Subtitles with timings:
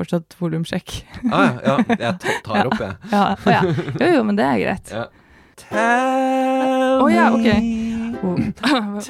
[0.00, 1.02] fortsatt volumsjekk.
[1.30, 2.94] Ah, ja, ja, jeg tar opp, jeg.
[3.12, 3.60] Ja, oh, ja.
[4.00, 4.94] Jo, jo, men det er greit.
[4.94, 5.04] Ja.
[5.60, 7.90] Tell oh, ja, okay.
[8.22, 8.36] Oh.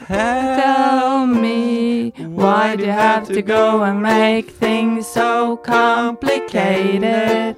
[0.06, 7.56] Tell me, why do you have to go and make things so complicated?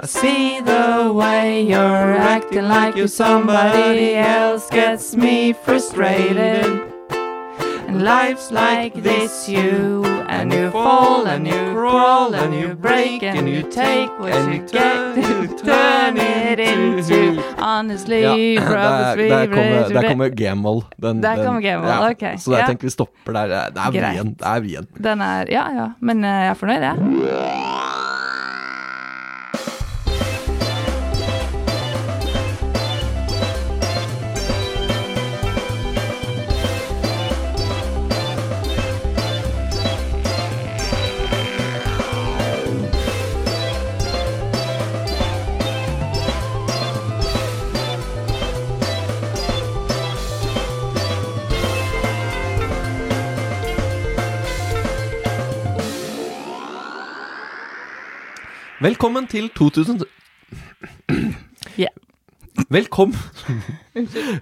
[0.00, 6.64] I see the way you're acting like you're somebody else gets me frustrated.
[7.88, 10.02] And life's like this, you
[10.40, 14.60] and you fall and you crawl and you break and you take what and you
[14.60, 20.82] you get to turn it into honestly, Ja, der, der kommer, der kommer G-moll.
[21.02, 22.10] Der kommer G-moll, ja.
[22.10, 22.38] ok.
[22.40, 22.66] Så jeg Ja.
[22.66, 23.46] tenker vi stopper der.
[23.46, 23.90] Det er
[24.60, 24.86] vrien.
[25.04, 25.86] Den er Ja, ja.
[26.00, 26.96] Men eh, jeg er fornøyd, jeg.
[58.88, 60.06] Velkommen til 2000
[61.76, 61.90] yeah.
[62.72, 63.18] Velkommen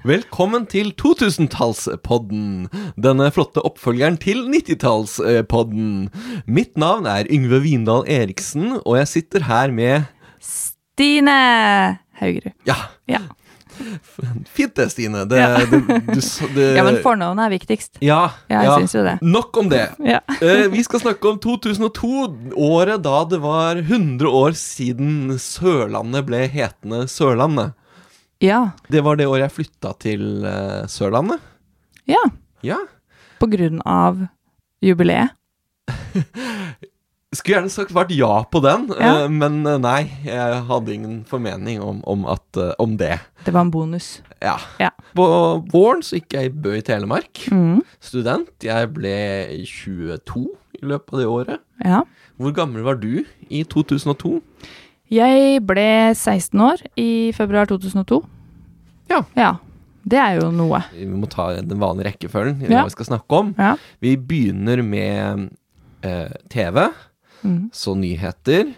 [0.06, 2.68] Velkommen til 2000-tallspodden.
[2.94, 5.88] Denne flotte oppfølgeren til 90-tallspodden.
[6.46, 10.06] Mitt navn er Yngve Vindal Eriksen, og jeg sitter her med
[10.38, 11.34] Stine
[12.20, 12.54] Haugerud.
[12.70, 12.78] Ja,
[13.10, 13.24] Ja.
[14.56, 15.24] fint det, Stine.
[15.28, 15.58] Det, Ja.
[15.66, 16.20] Du, du,
[16.54, 17.98] det, ja, men fornavnet er viktigst.
[18.04, 19.16] Ja, Ja, jeg syns jo det.
[19.22, 19.86] Nok om det.
[20.04, 20.20] Ja.
[20.46, 22.08] Eh, vi skal snakke om 2002,
[22.60, 27.72] året da det var 100 år siden Sørlandet ble hetende Sørlandet.
[28.44, 28.76] Ja.
[28.92, 31.40] Det var det året jeg flytta til uh, Sørlandet.
[32.04, 32.20] ja.
[32.64, 32.78] Ja.
[33.40, 34.26] På grunn av
[34.84, 35.34] jubileet.
[37.36, 39.24] Skulle gjerne sagt svart ja på den, Ja.
[39.24, 40.10] eh, men eh, nei.
[40.24, 43.18] Jeg hadde ingen formening om, om, at, eh, om det.
[43.44, 44.20] Det var en bonus.
[44.42, 44.56] Ja.
[44.80, 44.90] Ja.
[45.16, 45.26] På
[45.72, 47.46] våren så gikk jeg i Bø i Telemark.
[47.52, 47.82] Mm.
[48.00, 48.50] Student.
[48.64, 49.14] Jeg ble
[49.66, 50.46] 22
[50.80, 51.60] i løpet av det året.
[51.84, 52.02] Ja.
[52.40, 54.40] Hvor gammel var du i 2002?
[55.12, 55.86] Jeg ble
[56.18, 58.22] 16 år i februar 2002.
[59.12, 59.22] Ja.
[59.38, 59.52] Ja.
[60.06, 60.78] Det er jo noe.
[60.94, 62.84] Vi må ta den vanlige rekkefølgen i Ja.
[62.86, 63.54] vi skal snakke om.
[63.58, 63.72] Ja.
[64.02, 65.48] Vi begynner med
[66.06, 66.88] eh, TV,
[67.46, 67.70] Mm.
[67.72, 68.74] så nyheter,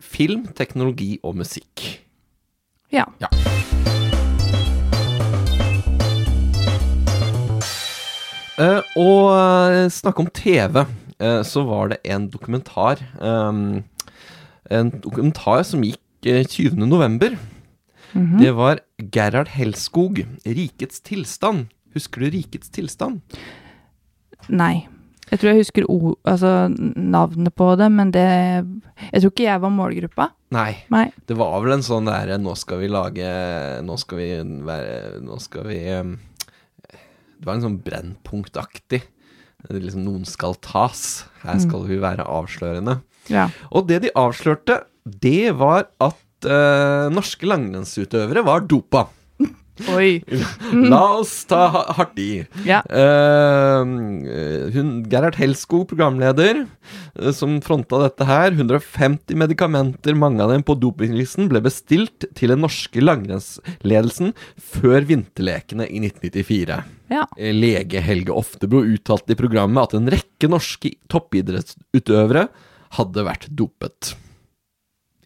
[0.00, 2.04] film, teknologi og musikk.
[2.92, 3.04] Ja.
[3.20, 3.28] Ja.
[8.58, 10.82] Uh, og eh, snakke om TV,
[11.22, 13.84] uh, så var det en dokumentar Um,
[14.70, 16.76] En dokumentar som gikk uh, 20.
[16.86, 17.38] november.
[18.12, 18.38] -hmm.
[18.40, 18.80] Det var
[19.12, 21.66] Gerhard Helskog, 'Rikets tilstand'.
[21.94, 23.20] Husker du 'Rikets tilstand'?
[24.48, 24.88] Nei.
[25.28, 26.52] Jeg tror jeg husker o altså,
[26.96, 30.30] navnet på det, men det Jeg tror ikke jeg var målgruppa.
[30.54, 30.70] Nei.
[30.92, 31.08] Nei.
[31.28, 33.28] Det var vel en sånn der Nå skal vi lage
[33.84, 34.28] Nå skal vi
[34.64, 36.14] være Nå skal vi ehm,
[36.88, 39.02] Det var en sånn Brennpunktaktig.
[39.58, 41.26] Det er Liksom noen skal tas.
[41.42, 43.00] Her skal vi være avslørende.
[43.28, 43.48] Ja.
[43.74, 49.08] Og det de avslørte, det var at uh, norske langrennsutøvere var dopa.
[49.94, 50.22] Oi.
[50.90, 52.42] La oss ta hardt i.
[52.66, 52.80] Ja.
[52.90, 53.84] Uh,
[54.74, 56.64] hun, Gerhard Helsko, programleder,
[57.18, 58.52] uh, som fronta dette her.
[58.56, 65.88] 150 medikamenter, mange av dem på dopinglisten, ble bestilt til den norske langrennsledelsen før vinterlekene
[65.88, 66.80] i 1994.
[67.08, 67.24] Ja.
[67.38, 72.48] Eh, Lege Helge Oftebro uttalte i programmet at en rekke norske toppidrettsutøvere
[72.98, 74.14] hadde vært dopet.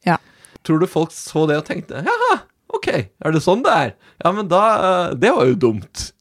[0.07, 0.19] Ja.
[0.67, 2.43] Tror du folk så det og tenkte jaha,
[2.77, 2.89] ok,
[3.25, 3.95] er det sånn det er?
[4.25, 4.63] Ja, men da
[5.11, 6.13] eh, Det var jo dumt.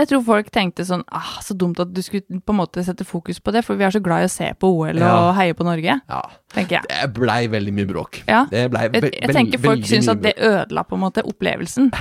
[0.00, 3.04] Jeg tror folk tenkte sånn ah, Så dumt at du skulle på en måte sette
[3.04, 5.10] fokus på det, for vi er så glad i å se på OL Ja.
[5.28, 6.22] og heie på Norge, Ja.
[6.54, 6.84] Tenker jeg.
[6.90, 8.20] Det blei veldig mye bråk.
[8.28, 8.44] Ja.
[8.50, 11.90] Det blei Jeg, ve jeg tenker folk syns at det ødela på en måte opplevelsen.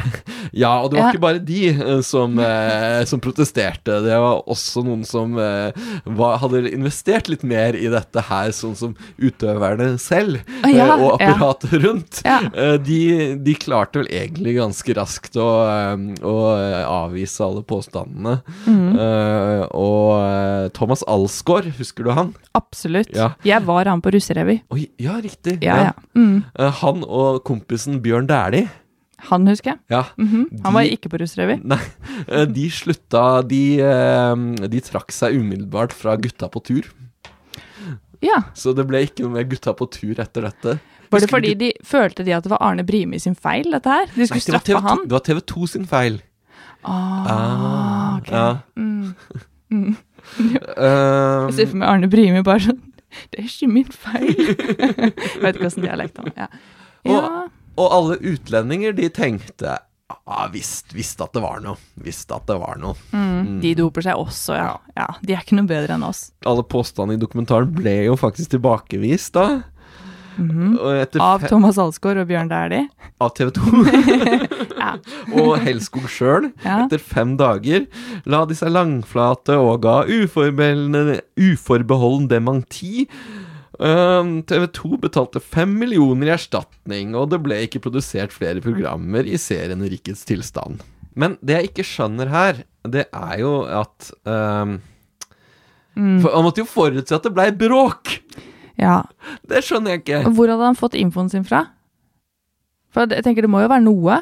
[0.55, 1.09] Ja, og det var Ja.
[1.13, 3.99] ikke bare de eh, som, eh, som protesterte.
[4.01, 8.73] Det var også noen som eh, var, hadde investert litt mer i dette her, sånn
[8.79, 12.21] som utøverne selv, Ah, ja, eh, og apparatet rundt.
[12.25, 12.99] Eh, de,
[13.45, 16.33] de klarte vel egentlig ganske raskt å, eh, å
[16.89, 18.39] avvise alle påstandene.
[18.65, 18.97] Mm.
[18.97, 22.33] Eh, og Thomas Alsgaard, husker du han?
[22.57, 23.13] Absolutt.
[23.45, 24.11] Jeg var han på
[24.71, 25.57] Oi, ja, riktig.
[25.63, 25.91] Ja, ja.
[26.15, 26.43] Mm.
[26.57, 28.69] Eh, han og kompisen Bjørn Dæhlie.
[29.29, 29.79] Han husker jeg.
[29.91, 30.61] Ja, Mhm.
[30.63, 31.57] Han var ikke på russerevy.
[31.63, 31.79] Nei,
[32.27, 34.35] eh, de slutta de, eh,
[34.67, 36.83] de trakk seg umiddelbart fra Gutta på tur.
[38.21, 38.41] Ja.
[38.53, 40.79] Så det ble ikke noe mer Gutta på tur etter dette.
[41.09, 44.05] Var det fordi de følte de at det var Arne Brimi sin feil, dette her?
[44.13, 45.03] De Nei, skulle det straffe han?
[45.07, 46.21] Det var TV2 sin feil.
[46.85, 48.31] Ah, ok.
[48.31, 48.57] Ja.
[48.77, 49.15] Mm.
[49.69, 49.95] Mm.
[50.41, 52.79] Eh, Jeg ser for meg Arne Brimi bare sånn
[53.31, 54.33] Det er ikke min feil.
[54.39, 56.57] Jeg vet ikke åssen dialekt han har.
[57.07, 57.13] Ja.
[57.13, 57.45] ja.
[57.79, 59.77] Og alle utlendinger, de tenkte
[60.09, 61.77] ja, visst, visst at det var noe.
[62.01, 62.97] Visst at det var noe.
[63.13, 64.71] Mm, de doper seg også, ja.
[64.97, 65.07] ja.
[65.21, 66.29] De er ikke noe bedre enn oss.
[66.49, 69.45] Alle påstandene i dokumentaren ble jo faktisk tilbakevist da.
[70.37, 71.21] Mm -hmm.
[71.21, 72.87] Av Thomas Alsgaard og Bjørn Dæhlie?
[73.21, 73.61] Av TV 2.
[74.79, 74.97] ja.
[75.41, 76.85] Og Helskog sjøl, ja.
[76.85, 77.85] etter fem dager,
[78.25, 83.09] la de seg langflate og ga uforbeholden dementi.
[83.79, 89.23] Uh, TV 2 betalte fem millioner i erstatning, og det ble ikke produsert flere programmer
[89.23, 90.79] i serien Rikets tilstand.
[91.19, 92.53] Men det jeg ikke skjønner her,
[92.87, 94.79] det er jo at um,
[95.95, 96.19] mm.
[96.23, 98.19] For Man måtte jo forutse at det blei bråk!
[98.79, 99.03] Ja.
[99.49, 100.23] Det skjønner jeg ikke.
[100.35, 101.65] Hvor hadde han fått infoen sin fra?
[102.93, 104.21] For jeg tenker det må jo være noe.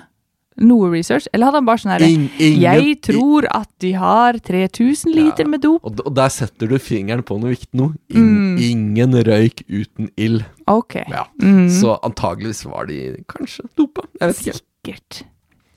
[0.58, 1.28] Noe research.
[1.36, 2.08] Eller hadde han bare sånn herre
[2.42, 5.86] Jeg tror at de har 3000 liter ja, med dop.
[5.86, 7.92] Og, der setter du fingeren på noe viktig nå.
[8.10, 8.62] In, mm.
[8.72, 10.48] Ingen røyk uten ild.
[10.66, 10.98] Ok.
[11.06, 11.28] Ja.
[11.44, 11.68] Mm.
[11.74, 14.08] Så antageligvis var de kanskje dopa.
[14.18, 14.58] Jeg vet ikke.
[14.64, 15.22] Sikkert.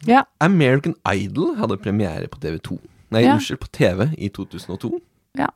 [0.09, 0.25] Ja.
[0.41, 2.81] American Idol hadde premiere på TV2.
[3.11, 4.95] Nei, unnskyld, på TV i 2002.
[5.37, 5.51] Ja.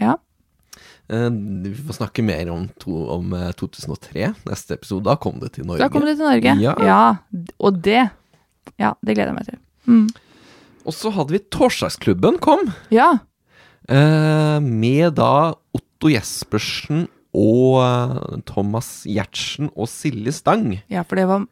[0.00, 0.16] Ja.
[1.08, 1.30] Eh,
[1.64, 5.04] vi får snakke mer om, to, om 2003 eh, neste episode.
[5.08, 5.82] Da kom det til Norge.
[5.84, 6.74] Da kom det til Norge, ja.
[6.80, 7.02] ja
[7.58, 8.08] og det
[8.80, 9.58] Ja, det gleder jeg meg til.
[9.84, 10.06] Mm.
[10.84, 12.70] Og så hadde vi Torsdagsklubben kom.
[12.92, 13.10] Ja.
[13.88, 20.78] Eh, med da Otto Jespersen og Thomas Giertsen og Silje Stang.
[20.92, 21.44] Ja, for det var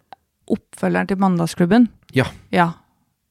[0.52, 1.90] oppfølgeren til Mandagsklubben.
[2.16, 2.28] Ja.
[2.54, 2.70] ja.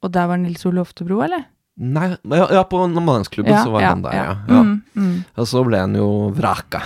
[0.02, 1.48] Og der var Nils Ole Oftebro, eller?
[1.82, 4.34] Nei, ja, på Mandagsklubben ja, så var han der, ja.
[4.50, 4.64] ja.
[4.96, 5.18] Mm, mm.
[5.40, 6.84] Og så ble han jo vraka.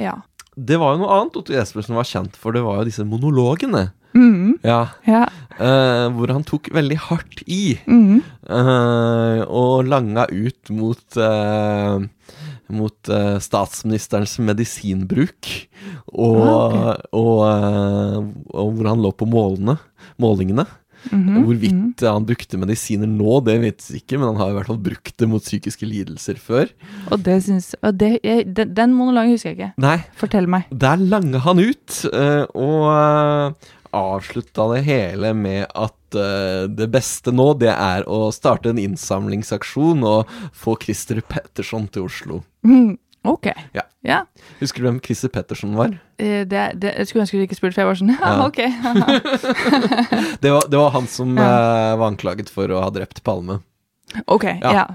[0.00, 0.18] Ja.
[0.52, 3.88] Det var jo noe annet Otto Jespersen var kjent for, det var jo disse monologene.
[4.12, 4.58] Mm.
[4.60, 4.92] Ja.
[5.56, 7.78] Uh, hvor han tok veldig hardt i.
[7.88, 12.02] Uh, og langa ut mot uh,
[12.72, 13.10] mot
[13.44, 15.48] statsministerens medisinbruk.
[16.12, 17.02] Og, ah, okay.
[17.20, 19.74] og, og, hvor han lå på målene,
[20.22, 20.64] målingene.
[21.10, 22.12] Mm -hmm, Hvorvidt -hmm.
[22.12, 25.18] han brukte medisiner nå, det vet vi ikke, men han har i hvert fall brukt
[25.18, 26.68] det mot psykiske lidelser før.
[27.10, 29.72] Og det syns og det, den, den monologen husker jeg ikke.
[29.78, 29.98] Nei.
[30.16, 30.62] Fortell meg.
[30.70, 33.52] Der langa han ut, uh, og uh,
[33.92, 40.02] avslutta det hele med at uh, det beste nå, det er å starte en innsamlingsaksjon
[40.04, 42.42] og få Christer Petterson til Oslo.
[42.64, 42.98] Mm.
[43.22, 43.46] Ok.
[43.72, 43.82] Ja.
[44.02, 44.18] ja.
[44.58, 45.94] Husker du hvem Christer Petterson var?
[46.18, 48.58] Eh, det, det, jeg skulle ønske du ikke spurte, for jeg var sånn Ja, ok.
[50.42, 53.60] det, var, det, var, han som uh, var anklaget for å ha drept Palme.
[54.26, 54.72] Ok, ja.
[54.74, 54.86] ja.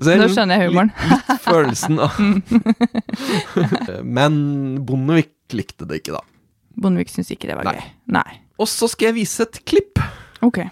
[0.00, 0.90] Nå skjønner jeg humoren.
[0.96, 2.16] litt, litt følelsen av
[4.16, 4.38] Men
[4.82, 6.24] Bondevik likte det ikke, da.
[6.80, 7.76] Bondevik syntes ikke det var Nei.
[7.76, 7.92] gøy.
[8.16, 8.40] Nei.
[8.58, 10.00] Og så skal jeg vise et klipp.
[10.42, 10.64] Ok.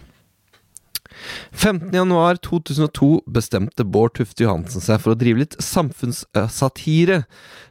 [1.52, 7.22] 15.1.2002 bestemte Bård Tufte Johansen seg for å drive litt samfunnssatire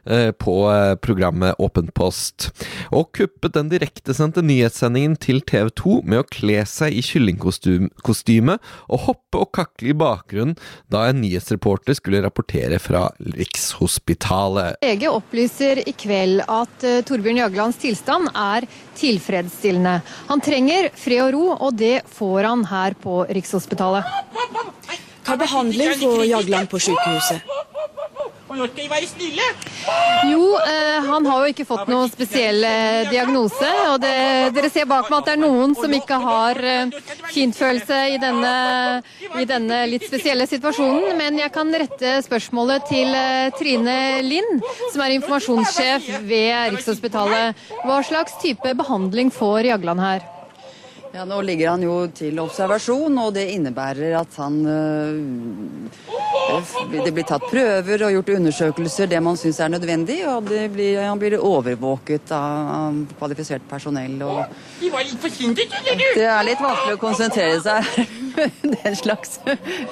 [0.04, 2.50] eh, på eh, programmet Åpen post,
[2.90, 8.58] og kuppet den direktesendte nyhetssendingen til TV 2 med å kle seg i kyllingkostyme
[8.88, 10.56] og hoppe og kakle i bakgrunnen
[10.92, 14.80] da en nyhetsreporter skulle rapportere fra Rikshospitalet.
[14.82, 18.66] VG opplyser i kveld at uh, Torbjørn Jaglands tilstand er
[18.98, 19.98] tilfredsstillende.
[20.28, 23.41] Han trenger fred og ro, og det får han her på Rikshospitalet.
[23.42, 24.04] Rikshospitalet.
[25.26, 27.42] Hva behandling får Jagland på sykehuset?
[30.28, 33.70] Jo, eh, han har jo ikke fått noen spesiell eh, diagnose.
[33.88, 34.12] Og det,
[34.54, 36.92] dere ser bak meg at det er noen som ikke har eh,
[37.32, 38.52] fintfølelse i denne,
[39.40, 41.16] i denne litt spesielle situasjonen.
[41.18, 43.96] Men jeg kan rette spørsmålet til eh, Trine
[44.26, 47.66] Lind, som er informasjonssjef ved Rikshospitalet.
[47.86, 50.28] Hva slags type behandling får Jagland her?
[51.12, 55.18] Ja, Nå ligger han jo til observasjon, og det innebærer at han øh,
[57.04, 60.22] Det blir tatt prøver og gjort undersøkelser, det man syns er nødvendig.
[60.30, 64.16] Og blir, han blir overvåket av kvalifisert personell.
[64.24, 64.40] Og
[64.80, 68.08] det er litt vanskelig å konsentrere seg
[68.78, 69.36] den slags.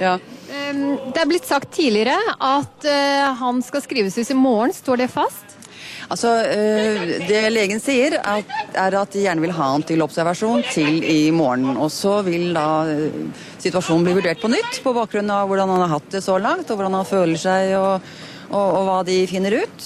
[0.01, 0.17] ja.
[0.51, 4.73] Det er blitt sagt tidligere at øh, han skal skrives ut i morgen.
[4.73, 5.60] Står det fast?
[6.11, 11.05] Altså, eh, Det legen sier, er at de gjerne vil ha han til observasjon til
[11.07, 11.77] i morgen.
[11.77, 13.21] Og så vil da eh,
[13.63, 16.71] situasjonen bli vurdert på nytt på bakgrunn av hvordan han har hatt det så langt,
[16.71, 17.77] og hvordan han føler seg.
[17.79, 19.85] og og, og, hva de finner ut.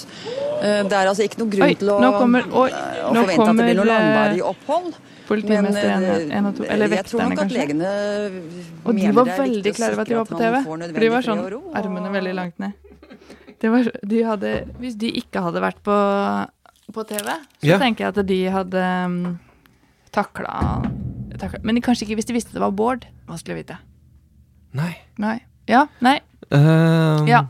[0.65, 3.59] Eh, det er altså ikke noe grunn til å, kommer, oi, å forvente kommer, at
[3.59, 4.95] det blir noe langvarig opphold.
[5.29, 7.67] Politimesteren en og to, eller vekterne, kanskje.
[8.85, 10.59] Og de var veldig klare over at de var på TV.
[10.65, 11.45] For de var sånn
[11.81, 12.84] armene veldig langt ned.
[13.63, 15.97] Var, de hadde, hvis de ikke hadde vært på,
[16.95, 17.31] på TV,
[17.63, 17.79] så ja.
[17.81, 19.19] tenker jeg at de hadde um,
[20.15, 20.83] takla,
[21.63, 23.07] Men kanskje ikke hvis de visste det var Bård.
[23.29, 23.79] Vanskelig å vite.
[24.77, 24.93] Nei.
[25.23, 25.39] Nei.
[25.71, 25.87] Ja.
[26.05, 26.19] Nei.
[26.51, 27.47] Um, ja.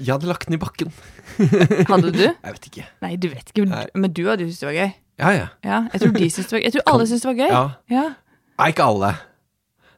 [0.00, 0.90] Jeg hadde lagt den i bakken.
[1.38, 2.24] Hadde du?
[2.44, 2.86] Jeg vet ikke.
[3.04, 3.66] Nei, du vet ikke.
[3.70, 3.86] Nei.
[3.94, 4.92] Men du hadde jo syntes det var gøy.
[5.14, 5.46] Ja, ja.
[5.62, 6.64] Ja, jeg tror de syntes det var gøy.
[6.66, 7.52] Jeg tror alle syntes det var gøy.
[7.52, 7.62] ja.
[7.94, 8.04] Ja.
[8.54, 9.10] Nei, ikke alle.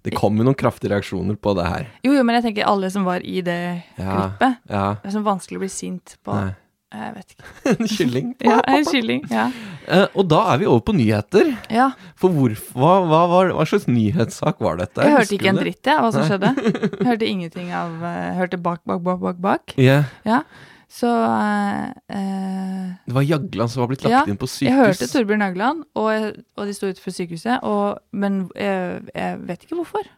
[0.06, 1.88] Det kom jo noen kraftige reaksjoner på det her.
[2.06, 3.58] Jo, jo, men jeg tenker alle som var i det
[3.98, 4.12] Ja.
[4.12, 4.60] klippet.
[4.70, 4.86] Ja.
[5.02, 6.34] Det er sånn vanskelig å bli sint på.
[6.36, 6.54] Nei.
[6.96, 7.48] Jeg vet ikke.
[7.76, 8.28] En kylling.
[8.46, 9.24] Ja, en kylling.
[9.28, 9.48] Ja.
[9.90, 11.50] Uh, og da er vi over på nyheter.
[11.68, 11.88] ja.
[12.16, 15.02] For hvor, hva, hva, hva slags nyhetssak var dette?
[15.04, 16.54] Jeg hørte ikke en dritt, jeg, hva som skjedde.
[17.02, 19.74] Jeg hørte ingenting av Jeg hørte bak, bak, bak, bak, bak.
[19.82, 20.40] Ja, Ja.
[20.96, 24.70] Så eh, eh, det var Jagland som var blitt lagt Ja, inn på sykehus.
[24.70, 29.66] Jeg hørte Torbjørn Jagland, og, og de sto utenfor sykehuset, og, men jeg, jeg vet
[29.66, 30.08] ikke hvorfor.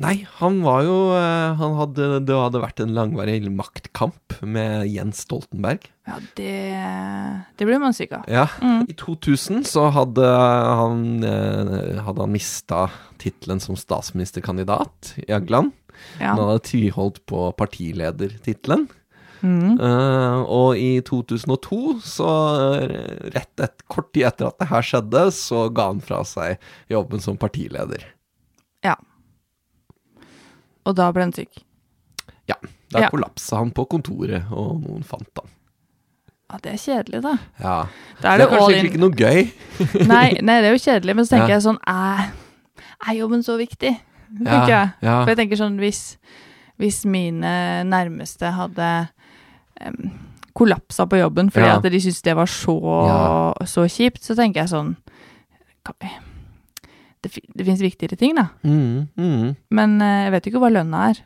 [0.00, 5.20] Nei, han var jo eh, han hadde, Det hadde vært en langvarig maktkamp med Jens
[5.26, 5.84] Stoltenberg.
[6.08, 6.54] Ja, det,
[7.60, 8.24] det blir man syk av.
[8.30, 8.86] Ja, Mm.
[8.90, 12.86] I 2000 så hadde han, eh, hadde han mista
[13.20, 15.70] tittelen som statsministerkandidat, Jagland.
[16.18, 16.32] Ja.
[16.32, 18.88] Han hadde tviholdt på partiledertittelen.
[19.42, 19.78] Mm.
[19.80, 22.30] Eh, og i 2002, så
[22.80, 26.58] eh, rett et, kort tid etter at det her skjedde, så ga han fra seg
[26.92, 28.04] jobben som partileder.
[28.84, 28.96] ja.
[30.88, 31.60] Og da ble han syk.
[32.48, 32.56] Ja,
[32.90, 33.08] Der Ja.
[33.12, 35.50] kollapsa han på kontoret, og noen fant han.
[36.50, 37.34] Ja, det er kjedelig, da.
[37.60, 37.86] Ja.
[38.20, 39.52] Da er det det, er kanskje ikke noe gøy.
[40.10, 41.58] Nei, nei, det er jo kjedelig, men så tenker Ja.
[41.60, 42.32] jeg sånn Er,
[43.06, 43.92] er jobben så viktig?
[44.42, 44.90] Ja, jeg.
[45.02, 45.14] ja.
[45.22, 46.16] For jeg tenker sånn hvis,
[46.78, 48.88] hvis mine nærmeste hadde
[49.86, 50.10] um,
[50.56, 51.76] kollapsa på jobben fordi Ja.
[51.78, 53.54] at de syntes det var så, Ja.
[53.66, 54.96] så kjipt, så tenker jeg sånn
[57.22, 58.46] Det, det fins viktigere ting, da.
[58.64, 59.56] Mm, mm.
[59.70, 61.18] Men eh, jeg vet ikke hva lønna er.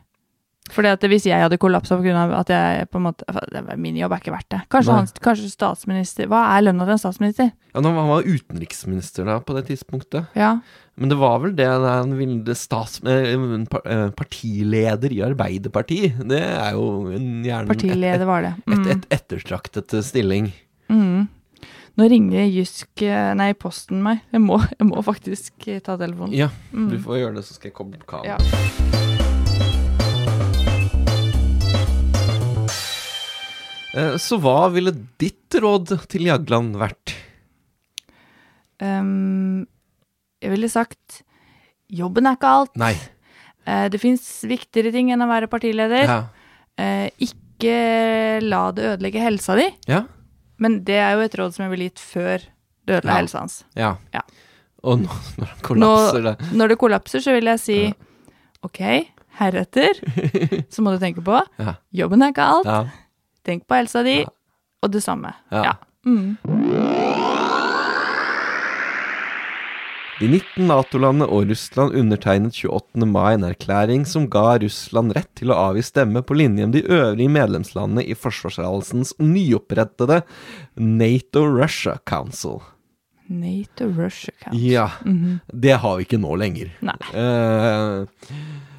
[0.73, 2.23] Fordi at hvis jeg hadde kollapsa pga.
[2.39, 4.61] at jeg på en måte Min jobb er ikke verdt det.
[4.73, 7.51] Kanskje, han, kanskje statsminister Hva er lønna til en statsminister?
[7.75, 10.25] Ja, han var utenriksminister da på det tidspunktet.
[10.35, 10.55] Ja.
[10.95, 13.01] Men det var vel det han ville stats...
[13.03, 16.21] eh, eh, Partileder i Arbeiderpartiet.
[16.29, 18.53] Det er jo en gjerne Partileder var det.
[18.63, 18.85] et, Mm.
[18.87, 20.53] et, et ettertraktet eh, stilling.
[20.89, 21.27] Mm.
[21.97, 23.03] Nå ringer Jysk
[23.39, 24.23] Nei, Posten meg.
[24.31, 26.33] Jeg må, jeg må faktisk ta telefonen.
[26.35, 26.89] Ja, Mm.
[26.91, 28.39] du får gjøre det, så skal jeg koble kabelen.
[28.39, 29.35] Ja.
[34.19, 37.13] Så hva ville ditt råd til Jagland vært?
[38.83, 39.63] Ehm,
[40.45, 41.21] jeg ville sagt
[41.91, 42.73] jobben er ikke alt.
[42.81, 42.93] Nei.
[43.65, 46.05] Eh, det fins viktigere ting enn å være partileder.
[46.09, 46.19] Ja.
[46.77, 49.65] Eh, ikke la det ødelegge helsa di.
[49.89, 50.03] Ja.
[50.61, 52.43] Men det er jo et råd som jeg ville gitt før
[52.85, 53.19] det ødela Ja.
[53.21, 53.63] helsa hans.
[53.75, 53.95] ja.
[54.13, 54.21] Ja.
[54.85, 55.09] Og nå,
[55.41, 57.77] når det kollapser det Når det kollapser, så vil jeg si
[58.63, 58.79] OK,
[59.39, 59.97] heretter
[60.73, 61.73] så må du tenke på Ja.
[61.91, 62.69] jobben er ikke alt.
[62.69, 62.83] Ja.
[63.45, 64.29] Tenk på helsa di, Ja.
[64.83, 65.33] og det samme.
[65.51, 65.63] Ja.
[65.63, 65.73] Ja.
[66.05, 66.37] Mm.
[70.15, 73.03] De 19 Nato-landene og Russland undertegnet 28.
[73.09, 76.85] mai en erklæring som ga Russland rett til å avgi stemme på linje med de
[76.87, 80.21] øvrige medlemslandene i forsvarsalliansens nyopprettede
[80.79, 82.61] NATO-Russia Council.
[83.27, 84.61] NATO Russia Council.
[84.71, 85.39] Ja, Mhm.
[85.51, 86.71] det har vi ikke nå lenger.
[86.81, 86.95] Nei.
[87.13, 88.05] Eh,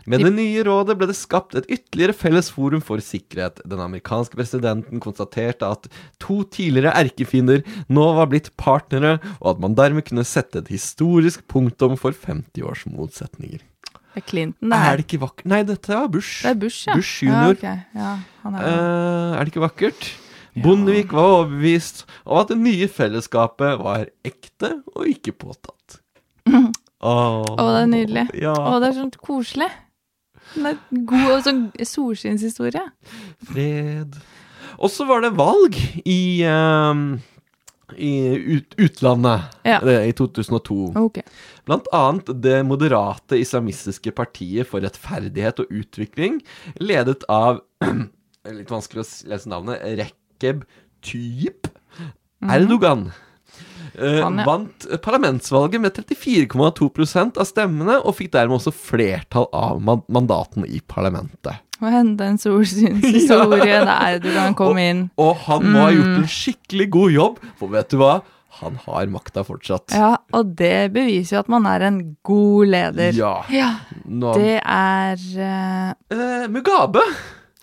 [0.06, 3.60] med det nye rådet ble det skapt et ytterligere felles forum for sikkerhet.
[3.68, 5.88] Den amerikanske presidenten konstaterte at
[6.22, 11.46] to tidligere erkefiender nå var blitt partnere, og at man dermed kunne sette et historisk
[11.50, 13.64] punktum for 50 års motsetninger.
[14.16, 15.48] Det er Clinton, det Er det ikke vakkert?
[15.52, 16.40] Nei, dette var Bush.
[16.42, 16.94] Det er Bush, ja.
[16.96, 17.58] Bush Ja, junior.
[17.94, 18.12] ja,
[18.46, 20.06] han er uh, er det ikke vakkert?
[20.56, 25.98] Bondevik var overbevist om at det nye fellesskapet var ekte og ikke påtatt.
[27.06, 28.24] Åh, oh, det er nydelig.
[28.40, 28.54] Ja.
[28.56, 29.68] oh, det er sånn koselig.
[30.64, 32.82] Er god sånn solskinnshistorie.
[33.50, 34.16] Fred.
[34.78, 37.18] Og så var det valg i, um,
[37.96, 38.12] i
[38.58, 39.78] ut, utlandet Ja.
[40.02, 40.92] i 2002.
[40.96, 41.22] Okay.
[41.68, 46.40] Blant annet det moderate islamistiske partiet for rettferdighet og utvikling,
[46.80, 47.60] ledet av
[48.46, 49.80] Litt vanskelig å lese navnet.
[49.98, 50.60] Rekeb
[51.02, 51.66] Tyip
[52.46, 53.08] Erdogan.
[53.94, 54.44] Eh, Han, ja.
[54.48, 60.80] Vant parlamentsvalget med 34,2% av stemmene, og fikk dermed også flertall av man- mandatene i
[60.86, 61.62] parlamentet.
[61.82, 65.02] Å hente en solskinnshistorie der du kan komme inn.
[65.20, 66.16] Og han må ha gjort Mm.
[66.22, 68.14] en skikkelig god jobb, for vet du hva?
[68.62, 69.92] Han har makta fortsatt.
[69.92, 73.12] Ja, og det beviser jo at man er en god leder.
[73.12, 73.34] Ja.
[73.52, 73.74] Ja,
[74.38, 75.90] det er uh...
[76.16, 77.02] eh, Mugabe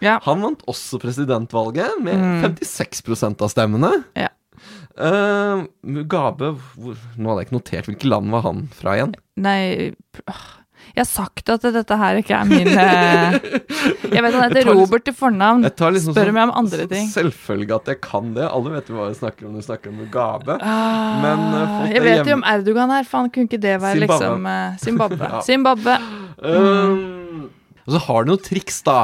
[0.03, 0.19] Ja.
[0.27, 2.43] Han vant også presidentvalget med Mm.
[2.43, 4.03] 56% av stemmene.
[4.19, 4.27] Ja.
[4.93, 9.15] Eh, Mugabe hvor, Nå hadde jeg ikke notert hvilket land var han fra igjen.
[9.41, 9.93] Nei.
[10.93, 13.37] Jeg har sagt at dette her ikke er min eh,
[14.11, 15.63] Jeg vet han heter Robert til fornavn.
[15.65, 17.07] Liksom Spør sånn- meg om andre ting.
[17.09, 18.45] Selvfølgelig at jeg kan det.
[18.51, 20.59] Alle vet jo hva vi snakker om når vi snakker om Mugabe.
[20.61, 24.29] Ah, Men, uh, jeg vet jo om Erdogan her, faen kunne ikke det være Zimbabwe.
[24.29, 25.31] liksom uh, Zimbabwe.
[25.49, 25.97] Zimbabwe.
[26.43, 27.49] Um,
[27.87, 28.99] og så har du noen triks, da.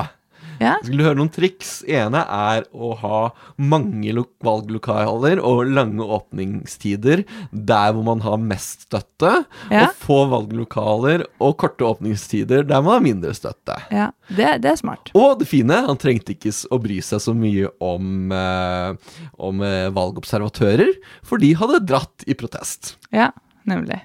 [0.60, 0.75] Ja.
[0.84, 1.80] Skal du høre noen triks?
[1.88, 3.20] ene er å ha
[3.58, 4.12] mange
[4.44, 9.86] valglokaler og lange åpningstider der hvor man har mest støtte, Ja.
[9.88, 13.78] og få valglokaler og korte åpningstider der man har mindre støtte.
[13.92, 15.12] Ja, det, det er smart.
[15.16, 19.89] Og det fine, han trengte ikke å bry seg så mye om, eh, om eh,
[19.96, 22.98] valgobservatører, for de hadde dratt i protest.
[23.16, 23.32] Ja,
[23.70, 24.01] nemlig.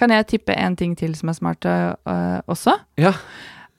[0.00, 2.78] Kan jeg tippe en ting til som er smart øh, også?
[3.00, 3.14] Ja,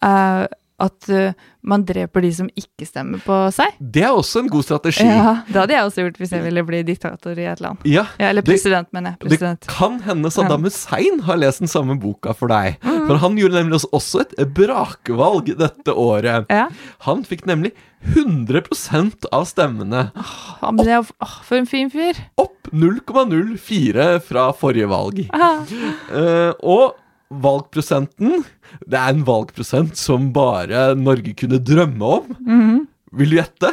[0.01, 0.48] Eh,
[0.82, 3.76] at uh, man dreper de som ikke stemmer på seg.
[3.80, 5.06] Det er også en god strategi.
[5.06, 7.84] Ja, Det hadde jeg også gjort hvis jeg ville bli diktator i et land.
[7.86, 9.20] Ja, Ja, eller det- president, mener jeg.
[9.22, 9.68] Det President.
[9.70, 12.80] kan hende Saddam Hussein har lest den samme boka for deg.
[12.82, 16.46] For han gjorde nemlig også- et brakvalg dette året.
[16.50, 16.68] Ja.
[17.06, 17.72] Han fikk nemlig
[18.16, 20.08] 100% av stemmene.
[20.18, 22.18] Åh, det er åh, For en fin fyr.
[22.42, 25.22] Opp 0,04 fra forrige valg.
[25.30, 26.96] Eh, og
[27.32, 28.44] valgprosenten
[28.86, 32.36] Det er en valgprosent som bare Norge kunne drømme om.
[32.40, 32.88] Mhm.
[33.20, 33.72] Vil du gjette?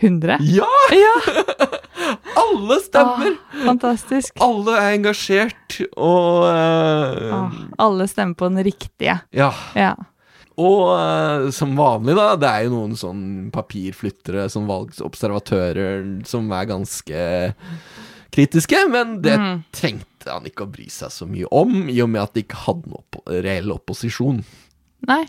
[0.00, 0.38] 100.
[0.40, 0.64] Ja!
[0.96, 1.16] Ja,
[2.40, 3.34] Alle stemmer!
[3.66, 4.32] fantastisk.
[4.40, 9.18] Alle er engasjert, og uh, Ah, alle stemmer på den riktige.
[9.36, 9.50] Ja.
[9.76, 9.92] Ja.
[10.60, 13.22] Og uh, som vanlig, da, det er jo noen sånn
[13.54, 17.26] papirflyttere som valgobservatører som er ganske
[18.32, 19.62] kritiske, men det Mm.
[19.74, 22.64] trengte han ikke å bry seg så mye om, i og med at de ikke
[22.66, 24.42] hadde noe oppo- reell opposisjon.
[25.08, 25.22] Nei.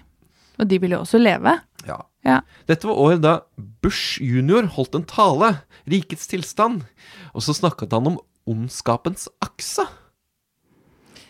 [0.60, 1.56] Og de ville jo også leve.
[1.88, 2.02] Ja.
[2.28, 2.42] Ja.
[2.70, 3.38] Dette var året da
[3.82, 4.68] Bush jr.
[4.76, 6.84] holdt en tale, Rikets tilstand,
[7.34, 8.20] og så snakket han om
[8.50, 9.88] ondskapens akse.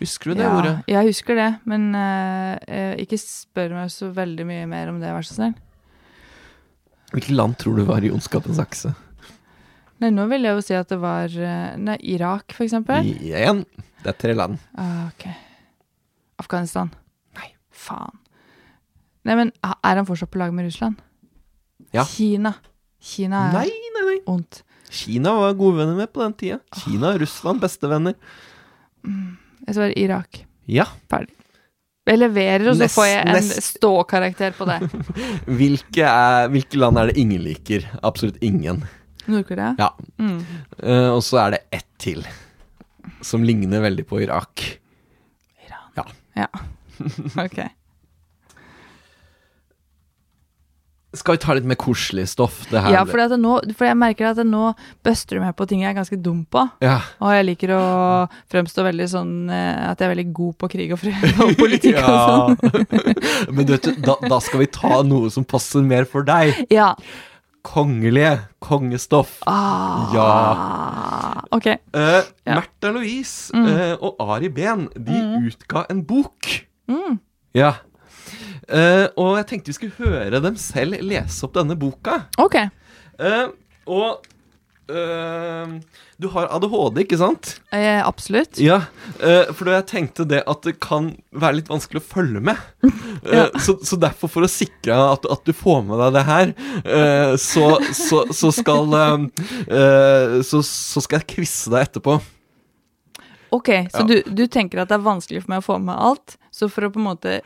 [0.01, 0.74] Husker du det ja, ordet?
[0.89, 5.27] Jeg husker det, men eh, ikke spør meg så veldig mye mer om det, vær
[5.27, 5.53] så snill.
[7.12, 8.94] Hvilket land tror du var i ondskapens akse?
[10.01, 13.05] Nei, nå vil jeg jo si at det var eh, Nei, Irak, for eksempel.
[13.22, 13.63] Igjen.
[14.01, 14.58] Det er tre land.
[14.81, 15.27] Ah, ok.
[16.41, 16.89] Afghanistan.
[17.38, 17.51] Nei.
[17.70, 18.17] Faen.
[19.29, 20.98] Nei, men er han fortsatt på lag med Russland?
[21.93, 22.05] Ja.
[22.10, 22.55] Kina.
[23.01, 24.17] Kina er Nei, nei, nei.
[24.29, 24.63] ondt.
[24.91, 26.58] Kina var gode venner med på den tida.
[26.81, 28.18] Kina og Russland, bestevenner.
[29.05, 30.42] Jeg svarer Irak.
[30.70, 30.87] Ja.
[31.11, 31.35] Ferdig.
[32.09, 34.79] Jeg leverer, og så Nest- får jeg en nest- ståkarakter på det.
[35.61, 37.85] Hvilke, er, hvilke land er det ingen liker?
[38.03, 38.81] Absolutt ingen.
[39.33, 39.74] Nord-Korea?
[39.79, 39.91] Ja.
[40.22, 40.39] Mm.
[40.77, 42.24] Uh, og så er det ett til,
[43.25, 44.65] som ligner veldig på Irak.
[45.67, 45.91] Iran.
[46.00, 46.07] Ja.
[46.46, 46.50] Ja.
[47.46, 47.57] Ok.
[51.11, 52.61] Skal vi ta litt mer koselig stoff?
[52.72, 54.70] Det her Ja, for, nå, for jeg merker at nå
[55.03, 56.63] bøster du meg på ting jeg er ganske dum på.
[56.83, 57.01] Ja.
[57.20, 57.81] Og jeg liker å
[58.51, 62.00] fremstå veldig sånn eh, at jeg er veldig god på krig og fred og politikk
[62.00, 63.03] og sånn.
[63.57, 66.63] Men du vet, da, da skal vi ta noe som passer mer for deg.
[66.72, 66.94] Ja.
[67.64, 68.40] Kongelige.
[68.60, 69.38] Kongestoff.
[69.48, 71.44] Ah, Ja.
[71.52, 71.68] Ok.
[71.94, 72.22] Uh.
[72.46, 72.56] Mm.
[72.56, 76.48] Märtha Louise eh, og Ari Behn De utga en bok.
[76.88, 77.20] Mm.
[77.54, 77.74] Ja.
[78.72, 82.22] Uh, og jeg tenkte vi skulle høre dem selv lese opp denne boka.
[82.40, 82.56] Ok.
[83.20, 83.52] Uh,
[83.90, 84.24] og
[84.92, 85.75] eh,
[86.22, 87.56] du har ADHD, ikke sant?
[87.74, 88.60] Eh, absolutt.
[88.62, 88.84] Ja.
[89.24, 92.68] uh, for jeg tenkte det at det kan være litt vanskelig å følge med.
[93.22, 96.54] Eh, så, så derfor, for å sikre at, at du får med deg det her,
[96.82, 98.96] eh, så, så, så skal
[100.42, 102.16] så, skal jeg quize deg etterpå.
[103.54, 104.08] Ok, så Ja.
[104.10, 106.88] du, du tenker at det er vanskelig for meg å få med alt, så for
[106.88, 107.38] å på en måte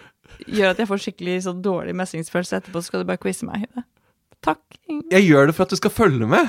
[0.47, 3.69] gjøre at jeg får skikkelig dårlig mestringsfølelse etterpå, så skal du bare quize meg i
[3.75, 3.83] det.
[4.45, 4.61] Takk.
[5.11, 6.47] Jeg gjør det for at du skal følge med.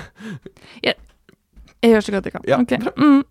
[0.84, 0.94] Jeg
[1.82, 2.46] gjør så godt jeg kan.
[2.48, 2.78] Ja, okay.
[2.82, 2.92] bra.
[2.96, 3.24] Mm.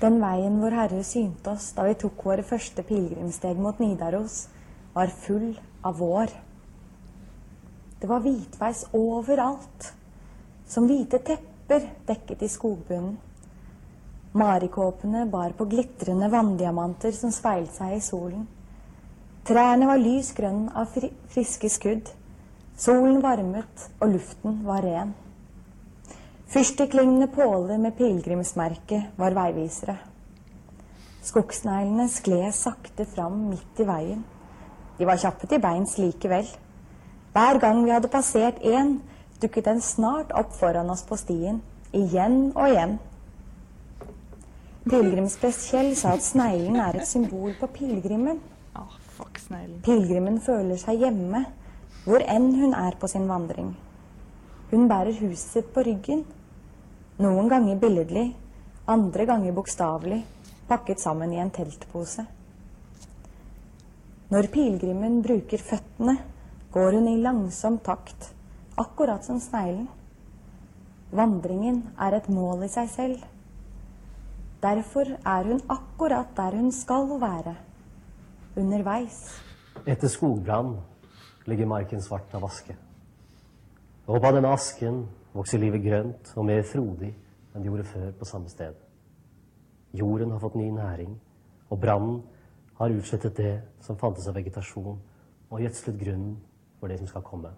[0.00, 4.48] Den veien vår Herre synte oss da vi tok våre første pilegrimssteg mot Nidaros,
[4.94, 5.54] var full
[5.86, 6.32] av vår.
[8.00, 9.92] Det var hvitveis overalt,
[10.68, 13.14] som hvite tepper dekket i skogbunnen.
[14.34, 18.48] Marikåpene bar på glitrende vanndiamanter som speilte seg i solen.
[19.46, 22.10] Trærne var lys grønn av fri friske skudd.
[22.76, 25.12] Solen varmet, og luften var ren.
[26.50, 29.94] Fyrstikklignende påler med pilegrimsmerke var veivisere.
[31.22, 34.26] Skogsneglene skled sakte fram midt i veien.
[34.98, 36.50] De var kjappe til beins likevel.
[37.32, 38.98] Hver gang vi hadde passert én,
[39.42, 41.62] dukket den snart opp foran oss på stien.
[41.94, 42.98] Igjen og igjen.
[44.84, 48.42] Pilegrimsprest Kjell sa at sneglen er et symbol på pilegrimen.
[48.76, 49.02] Åh.
[49.86, 51.46] Pilegrimen føler seg hjemme
[52.04, 53.72] hvor enn hun er på sin vandring.
[54.70, 56.24] Hun bærer huset sitt på ryggen.
[57.22, 58.26] Noen ganger billedlig,
[58.90, 60.20] andre ganger bokstavelig,
[60.68, 62.26] pakket sammen i en teltpose.
[64.34, 66.16] Når pilegrimen bruker føttene,
[66.74, 68.32] går hun i langsom takt,
[68.76, 69.86] akkurat som sneglen.
[71.14, 73.20] Vandringen er et mål i seg selv.
[74.64, 77.54] Derfor er hun akkurat der hun skal være.
[78.58, 79.20] Underveis.
[79.86, 80.74] Etter skogbrann
[81.46, 82.76] ligger marken svart av aske.
[84.06, 85.04] Og opp av denne asken
[85.34, 87.12] vokser livet grønt og mer frodig
[87.54, 88.74] enn det gjorde før på samme sted.
[89.94, 91.14] Jorden har fått ny næring,
[91.70, 92.22] og brannen
[92.78, 94.98] har utslettet det som fantes av vegetasjon,
[95.50, 96.34] og gjødslet grunnen
[96.80, 97.52] for det som skal komme.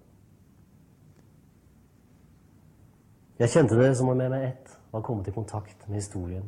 [3.38, 6.44] Jeg kjente det som om jeg med ett var kommet i kontakt med historien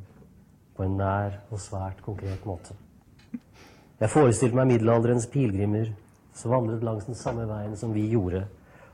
[0.76, 2.76] på en nær og svært konkret måte.
[3.98, 5.90] Jeg forestilte meg middelalderens pilegrimer
[6.38, 8.44] som vandret langs den samme veien som vi gjorde,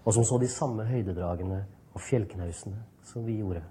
[0.05, 1.61] og som så de samme høydedragene
[1.95, 3.63] og fjellknausene som vi gjorde.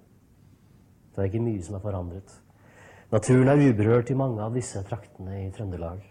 [1.13, 2.35] Det er ikke mye som er forandret.
[3.13, 6.01] Naturen er uberørt i mange av disse traktene i Trøndelag.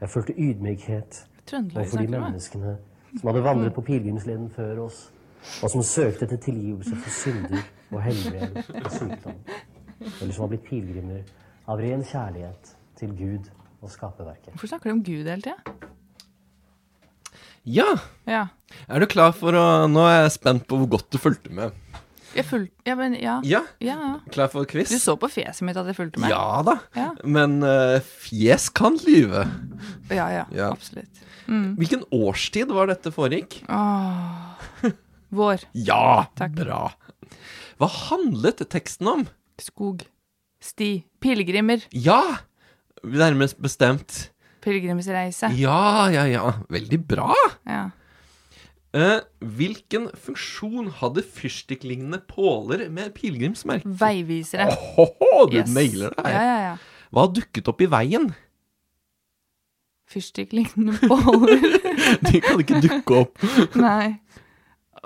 [0.00, 1.18] Jeg følte ydmykhet
[1.52, 2.76] overfor de menneskene
[3.16, 5.02] som hadde vandret på pilegrimsleden før oss,
[5.62, 7.60] og som søkte etter tilgivelse for synder
[7.92, 9.36] og helbred og sykdom,
[10.00, 11.22] eller som har blitt pilegrimer
[11.68, 14.52] av ren kjærlighet til Gud og skaperverket.
[14.52, 15.76] Hvorfor snakker du om Gud hele tida?
[17.66, 18.44] Ja, Ja.
[18.88, 21.72] er du klar for å Nå er jeg spent på hvor godt du fulgte med.
[22.36, 23.40] Jeg fulgte Ja, men ja.
[23.44, 24.90] Ja, Ja, klar for quiz?
[24.92, 26.30] Du så på fjeset mitt at jeg fulgte med?
[26.30, 26.76] Ja da.
[26.94, 27.08] Ja.
[27.24, 29.46] Men uh, fjes kan lyve.
[30.10, 30.70] ja, ja, Ja.
[30.72, 31.22] absolutt.
[31.46, 33.60] Hvilken årstid var dette foregikk?
[33.70, 34.92] Åh.
[35.30, 35.62] Vår.
[35.74, 36.54] Ja, Takk.
[36.58, 36.92] bra.
[37.78, 39.26] Hva handlet teksten om?
[39.58, 40.02] Skog.
[40.60, 41.04] Sti.
[41.22, 41.82] Pilegrimer.
[41.92, 42.20] Ja,
[43.04, 44.30] nærmest bestemt.
[44.66, 45.52] Pilegrimsreise.
[45.60, 46.48] Ja, ja, ja.
[46.74, 47.30] Veldig bra.
[47.68, 47.84] Ja.
[48.96, 53.86] Eh, hvilken funksjon hadde fyrstikklignende påler med pilegrimsmerke?
[54.00, 54.70] Veivisere.
[54.72, 55.70] Ohoho, du Yes.
[55.74, 56.32] nailer det her.
[56.32, 56.76] ja, ja.
[57.12, 58.30] Hva har dukket opp i veien?
[60.10, 61.62] Fyrstikklignende påler.
[62.26, 63.46] De kan ikke dukke opp.
[63.86, 64.16] Nei.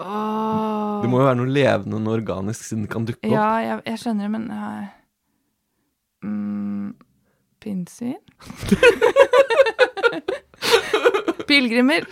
[0.01, 1.03] Åh.
[1.03, 3.33] Det må jo være noe levende og organisk siden det kan dukke opp.
[3.35, 4.85] Ja, jeg, jeg skjønner det, men uh,
[6.25, 6.91] mm,
[7.61, 8.21] Pinnsvin?
[11.51, 12.05] Pilegrimer.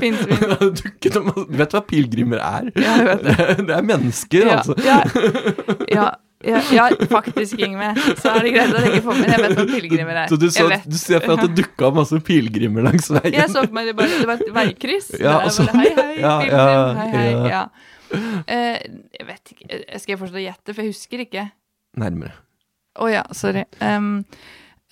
[0.00, 0.38] Pinnsvin.
[1.60, 2.64] Vet du hva pilegrimer er?
[2.74, 3.36] Ja, jeg vet det.
[3.68, 4.74] Det er mennesker, Ja, altså.
[4.82, 4.96] ja,
[5.90, 6.06] ja,
[6.40, 7.90] ja, ja, faktisk, Ingve.
[8.18, 10.28] Så er det greit at jeg ikke får med Jeg vet hva pilegrimer er.
[10.32, 13.34] Så du, så, du ser for at det dukka masse pilegrimer langs veien?
[13.36, 15.08] Jeg så for meg det, bare, det var et veikryss.
[15.20, 17.28] Ja, Der så, bare, hei, hei, ja, pilegrim, hei, hei.
[17.52, 17.62] ja.
[18.50, 18.78] Eh,
[19.20, 21.44] jeg vet ikke eh, Skal jeg fortsette å gjette, for jeg husker ikke.
[22.00, 22.34] Nærmere.
[22.98, 23.62] Å ja, sorry.
[23.84, 24.24] Um,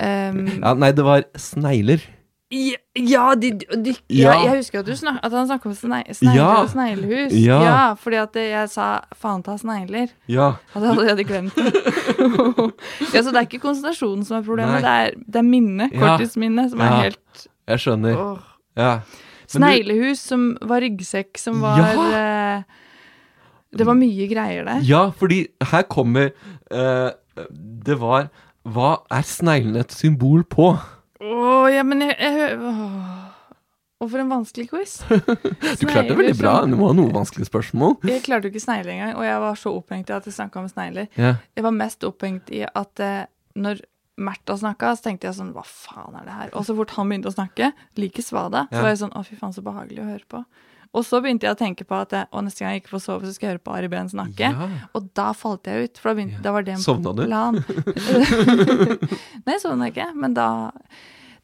[0.02, 2.00] um, Ja, nei, det var snegler.
[2.50, 4.32] Ja, ja, de, de, Ja.
[4.40, 6.62] Jeg husker at, du snak, at han snakka om snei, snegler Ja.
[6.62, 7.32] og sneglehus.
[7.36, 7.94] Ja.
[8.00, 10.08] Fordi at jeg sa 'faen ta snegler'.
[10.28, 10.54] Ja.
[10.72, 11.74] Hadde allerede glemt det.
[13.14, 15.92] ja, så det er ikke konsentrasjonen som er problemet, det er, det er minnet.
[15.92, 18.16] Korttidsminnet som er helt Jeg skjønner.
[18.16, 18.38] åh.
[18.76, 19.00] Ja.
[19.48, 22.56] Sneglehus som var ryggsekk, som var Ja.
[22.58, 22.62] eh,
[23.76, 24.80] Det var mye greier der.
[24.82, 26.30] Ja, fordi her kommer
[26.72, 27.10] uh,
[27.84, 28.30] Det var
[28.74, 30.72] Hva er sneglene et symbol på?
[31.18, 33.28] Å, ja, men jeg, jeg åh.
[33.98, 35.00] Og for en vanskelig quiz.
[35.80, 36.52] Du klarte det veldig bra.
[36.62, 37.96] Det ha noen vanskelige spørsmål.
[38.06, 40.62] Jeg klarte jo ikke snegler engang, og jeg var så opphengt i at jeg snakka
[40.62, 41.08] om snegler.
[41.18, 41.40] Yeah.
[41.58, 43.24] Jeg var mest opphengt i at eh,
[43.58, 43.82] når
[44.18, 46.48] Märtha snakka, så tenkte jeg sånn Hva faen er det her?
[46.58, 49.38] Og så fort han begynte å snakke, like svada, så var jeg sånn Å, fy
[49.38, 50.40] faen, så behagelig å høre på.
[50.96, 53.28] Og så begynte jeg å tenke på at og neste gang jeg ikke får sove,
[53.28, 54.52] så skal jeg høre på Ari Behn snakke.
[54.54, 54.68] Ja.
[54.96, 57.24] Og da falt jeg ut, for da, begynte, da var det en Sovna du?
[57.26, 57.60] plan.
[59.48, 60.48] Nei, sovna ikke, men da,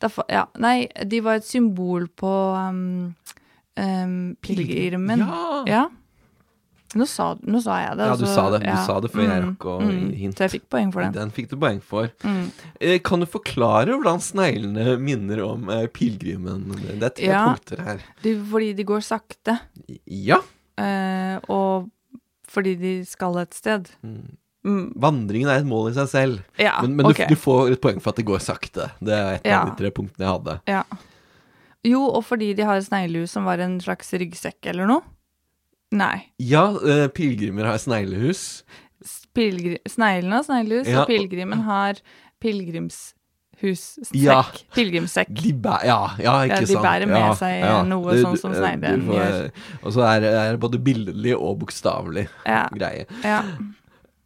[0.03, 0.47] da Ja.
[0.61, 3.13] Nei, de var et symbol på um,
[3.77, 5.27] um, pilegrimen.
[5.29, 5.53] Ja.
[5.69, 5.85] ja.
[6.95, 8.07] Nå sa, nå sa jeg det.
[8.07, 8.61] Ja, du så- sa det.
[8.63, 8.77] Du ja.
[8.87, 10.13] sa det før jeg Mm, rakk å mm.
[10.15, 10.37] hinte.
[10.39, 11.13] Så jeg fikk poeng for den.
[11.13, 12.11] Den fikk du poeng for.
[12.23, 12.51] Mm.
[12.81, 16.69] Eh, Kan du forklare hvordan sneglene minner om eh, pilegrimen?
[17.01, 17.45] Det er tre Ja.
[17.55, 17.99] punkter her.
[18.23, 19.59] De, fordi de går sakte,
[20.07, 20.39] Ja.
[20.79, 21.91] eh, og
[22.49, 23.91] fordi de skal et sted.
[24.05, 24.37] Mm.
[24.97, 26.45] Vandringen er et mål i seg selv.
[26.59, 27.27] Ja, men men okay.
[27.27, 28.91] du, du får et poeng for at det går sakte.
[29.03, 30.61] Det er et av de tre punktene jeg hadde.
[30.71, 30.85] Ja.
[31.85, 35.03] Jo, og fordi de har sneglehus som var en slags ryggsekk eller noe.
[35.95, 36.25] Nei.
[36.43, 38.63] Ja, uh, pilegrimer har sneglehus.
[39.35, 41.03] Pilgri sneglene har sneglehus, Ja.
[41.03, 41.99] og pilegrimen har
[42.43, 44.15] pilegrimshussekk.
[44.19, 44.41] Ja.
[44.75, 45.31] Pilegrimssekk.
[45.85, 48.59] Ja, ja, ikke Ja, de bærer med seg noe sånn som eh,
[49.07, 49.51] får- gjør.
[49.83, 52.69] Og så er det både billedlig og bokstavelig Ja.
[52.75, 53.07] greie.
[53.23, 53.43] ja.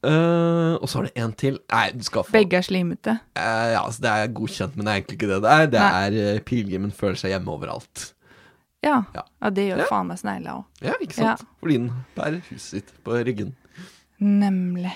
[0.00, 1.59] Eh, og så er det en til.
[1.72, 3.18] Nei, du skal få Begge er slimete.
[3.37, 5.66] Uh, ja, altså, det er godkjent, men det er egentlig ikke det det er.
[5.66, 6.07] Det Nei.
[6.07, 8.12] er uh, pilegrimen føler seg hjemme overalt.
[8.84, 9.02] Ja.
[9.14, 9.24] Ja.
[9.42, 10.64] ja det gjør faen meg snegla òg.
[10.84, 11.44] Ja, ikke sant?
[11.62, 13.54] Fordi den bærer huset sitt på ryggen.
[14.22, 14.94] Nemlig.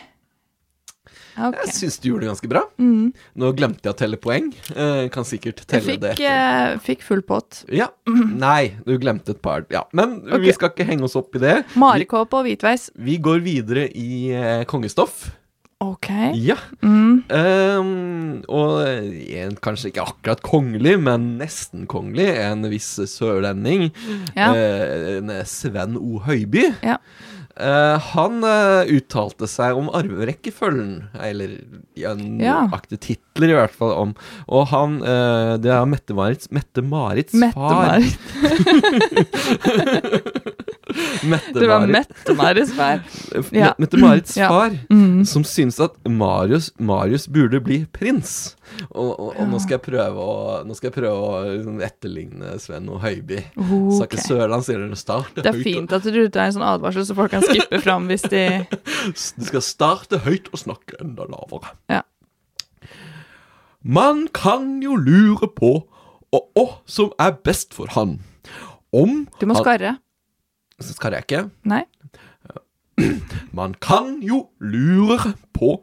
[1.33, 1.65] Okay.
[1.65, 2.61] Jeg syns du gjorde det ganske bra.
[2.81, 3.07] Mm.
[3.41, 4.51] Nå glemte jeg å telle poeng.
[4.77, 6.29] Eh, kan sikkert telle fikk, det etter.
[6.29, 7.63] eh, fikk full pott.
[7.73, 7.89] Ja.
[8.07, 9.65] Nei, du glemte et par.
[9.73, 11.57] Ja, Men vi skal ikke henge oss opp i det.
[11.81, 12.91] Marekåpe og hvitveis.
[12.97, 15.31] Vi går videre i eh, kongestoff.
[15.83, 16.09] Ok.
[16.39, 16.57] Ja.
[16.85, 17.25] Mm.
[17.27, 23.89] Um, og en kanskje ikke akkurat kongelig, men nesten kongelig, en viss sørlending,
[24.39, 24.53] Ja.
[24.55, 26.21] Uh, en Sven O.
[26.23, 26.69] Høiby.
[26.87, 27.01] Ja.
[27.61, 31.51] Eh, han uh, uttalte seg om arverekkefølgen, eller
[32.01, 32.63] ja, Ja.
[32.97, 34.15] titler i hvert fall om
[34.49, 38.01] Og han uh, Det er Mette-Marits Mette-Marits far.
[38.01, 38.17] Mette-Marit.
[41.55, 43.01] Det var Mette-Marits far.
[43.53, 43.75] Ja.
[43.79, 44.49] Mette-Marits Ja.
[44.49, 45.25] far, Mm.
[45.27, 48.57] som syns at Marius, Marius burde bli prins.
[48.93, 50.35] Og, og, og nå skal jeg prøve å,
[50.67, 53.39] nå skal jeg prøve å liksom etterligne Sven og Høiby.
[53.57, 54.07] Sa Ok.
[54.09, 57.17] ikke Sørland, sier dere start Det er fint at du tar en sånn advarsel, så
[57.19, 58.43] folk kan skippe fram hvis de
[59.39, 61.75] Du skal starte høyt og snakke enda lavere.
[61.93, 62.03] Ja.
[63.83, 65.73] Man kan jo lure på
[66.33, 68.21] og hva som er best for han.
[68.95, 69.97] Om Du må han- skarre.
[70.81, 71.51] Så skarrer jeg ikke.
[71.69, 71.83] Nei.
[73.53, 75.75] Man kan jo lure på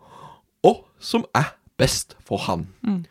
[0.64, 2.68] hva som er best for han.
[2.84, 3.06] Mm.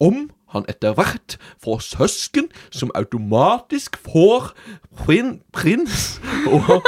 [0.00, 4.52] Om han etter hvert får søsken som automatisk får
[4.96, 6.82] prin, prins og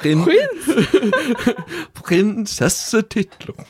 [0.00, 0.24] prin,
[1.98, 3.66] prinsessetitler.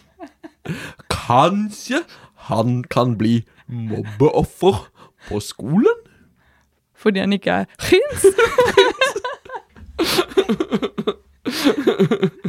[1.10, 2.02] Kanskje
[2.48, 4.90] han kan bli mobbeoffer
[5.28, 6.04] på skolen?
[6.96, 8.26] Fordi han ikke er prins.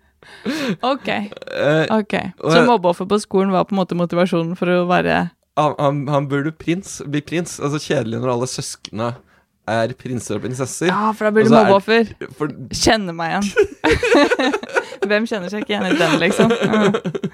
[0.93, 1.09] ok.
[1.09, 2.15] Eh, ok.
[2.43, 6.27] Så mobbeoffer på skolen var på en måte motivasjonen for å være han, han, han
[6.29, 7.57] burde prins, bli prins.
[7.65, 9.15] Altså Kjedelig når alle søsknene
[9.67, 10.91] er prinser og prinsesser.
[10.91, 12.13] Ja, for da blir du så er- mobbeoffer.
[12.39, 13.47] For, Kjenner meg igjen.
[15.07, 16.51] Hvem kjenner seg ikke igjen i den, liksom?
[16.51, 16.79] Ja.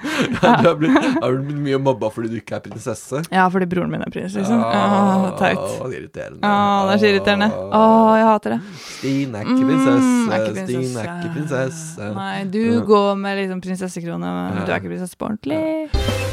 [0.43, 3.23] ja, du har blitt, har blitt mye mobba fordi du ikke er prinsesse?
[3.33, 4.61] Ja, fordi broren min er prins, liksom.
[4.61, 5.57] Åh, teit.
[5.63, 6.43] Åh, det er irriterende.
[6.45, 7.49] Åh, det er så irriterende.
[7.79, 8.61] Åh, jeg hater det.
[8.99, 10.13] Stine er ikke prinsesse.
[10.13, 12.13] Mm, Stine er ikke prinsesse.
[12.19, 16.32] Nei, du går med liksom prinsessekrone, men du er ikke prinsesse på ordentlig.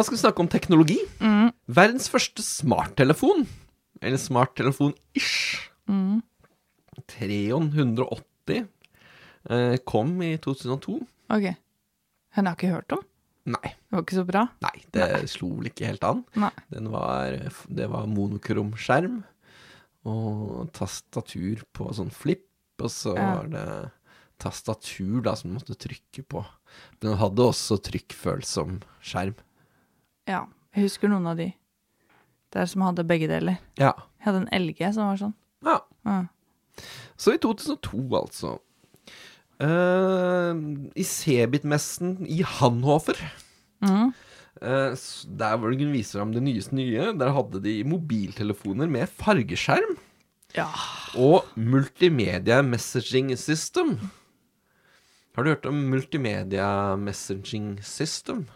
[0.00, 0.96] Da skal vi snakke om teknologi.
[1.20, 1.50] Mm.
[1.76, 3.42] Verdens første smarttelefon,
[4.00, 6.22] eller smarttelefon-ish, Mm.
[7.10, 8.62] Treon 180,
[9.50, 10.94] eh, kom i 2002.
[11.28, 11.48] Ok.
[12.36, 13.02] Den har ikke hørt om?
[13.44, 13.72] Nei.
[13.74, 14.44] Det var ikke så bra?
[14.62, 16.24] Nei, det slo vel ikke helt an.
[16.36, 16.52] Nei.
[16.70, 17.36] Den var,
[17.68, 19.24] det var monokrom skjerm
[20.06, 22.46] og tastatur på sånn flip,
[22.80, 23.34] og så Ja.
[23.34, 23.92] var det
[24.38, 26.46] tastatur da som du måtte trykke på.
[27.02, 29.34] Men den hadde også trykkfølsom skjerm.
[30.30, 30.44] Ja.
[30.76, 31.50] Jeg husker noen av de.
[32.54, 33.58] Der som hadde begge deler.
[33.78, 33.92] Ja.
[34.20, 35.36] Jeg hadde en LG som var sånn.
[35.66, 35.80] ja.
[36.06, 36.20] Ja.
[37.20, 38.54] Så i 2002, altså.
[39.60, 40.56] Uh,
[40.96, 43.18] I Cebit-messen i Hanhofer.
[43.84, 44.14] Mm.
[44.60, 44.96] Uh,
[45.40, 47.10] der hvor hun viser vise fram det nyeste nye.
[47.20, 49.98] Der hadde de mobiltelefoner med fargeskjerm.
[50.56, 50.70] Ja.
[51.20, 53.98] Og multimedia messaging system.
[55.36, 58.46] Har du hørt om multimedia messaging system?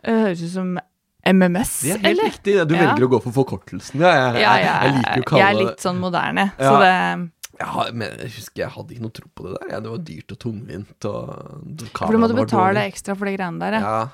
[0.00, 0.78] Det høres ut som
[1.26, 2.24] MMS, Det er helt eller?
[2.30, 2.54] riktig.
[2.68, 2.80] Du Ja.
[2.94, 4.00] velger å gå for forkortelsen.
[4.00, 6.70] Ja, jeg, jeg, jeg liker å kalle jeg er litt sånn moderne, Ja.
[6.70, 7.30] så det
[7.60, 9.80] ja, men jeg husker jeg hadde ikke noe tro på det der.
[9.84, 11.04] Det var dyrt og tungvint.
[11.04, 14.08] Og For du måtte betale ekstra for de greiene der, ja.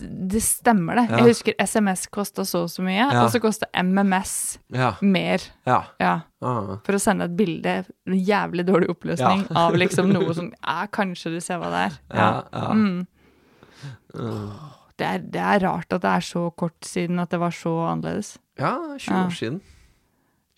[0.00, 1.10] Det stemmer, det.
[1.10, 4.56] Jeg husker SMS kosta så og så mye, og så kosta MMS
[5.02, 5.38] mer.
[5.66, 5.82] ja.
[6.00, 6.14] Ja.
[6.40, 6.78] Ah.
[6.82, 11.34] For å sende et bilde, en jævlig dårlig oppløsning, av liksom noe som Ja, kanskje
[11.34, 11.98] du ser hva det er.
[12.16, 12.72] Ja, ja.
[12.72, 13.06] Mm.
[14.98, 17.72] Det, er, det er rart at det er så kort siden at det var så
[17.90, 18.36] annerledes.
[18.60, 19.24] ja 20 Ja.
[19.26, 19.60] år siden.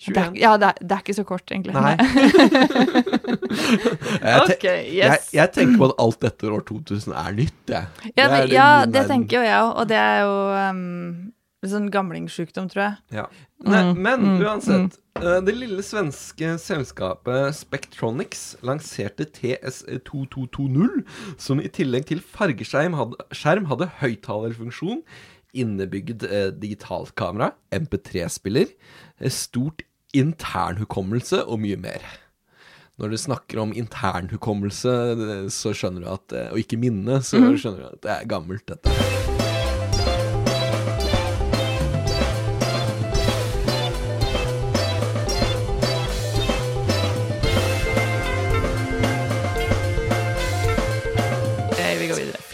[0.04, 1.72] Det er, ja, det er, det er ikke så kort, egentlig.
[1.72, 1.94] Nei.
[3.14, 4.96] jeg, te Ok, yes.
[4.98, 7.86] jeg, jeg tenker på at alt dette år 2000 er nytt, jeg.
[8.16, 10.34] Ja, Det det, ja, det tenker jo jeg òg, og det er jo
[10.74, 11.32] um,
[11.70, 12.96] sånn gamlingsjukdom, tror jeg.
[13.18, 13.26] Ja.
[13.64, 14.98] Nei, Mm, men mm, uansett.
[15.16, 21.04] eh, Det lille svenske selskapet Spectronics lanserte TS2220,
[21.38, 25.02] som i tillegg til fargeskjerm hadde, skjerm hadde høyttalerfunksjon,
[25.54, 28.72] innebygd eh, digitalkamera, MP3-spiller,
[29.20, 29.82] eh, stort
[30.14, 32.02] internhukommelse og mye mer.
[32.98, 37.56] Når du snakker om internhukommelse, eh, så skjønner du at Og ikke minne, så Mhm.
[37.58, 39.23] skjønner du at det er gammelt, dette.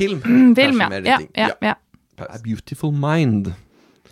[0.01, 0.55] Vi Mm.
[0.55, 0.55] Film.
[0.57, 1.01] Film, ja.
[1.05, 1.75] Ja, ja, ja.
[2.27, 3.53] A Beautiful Mind.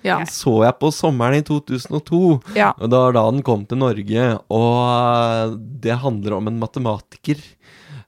[0.03, 0.19] ja.
[0.21, 2.41] Den så jeg på sommeren i 2002.
[2.57, 2.73] ja.
[2.79, 4.39] Og det var da den kom til Norge.
[4.49, 7.41] Og eh, det handler om en matematiker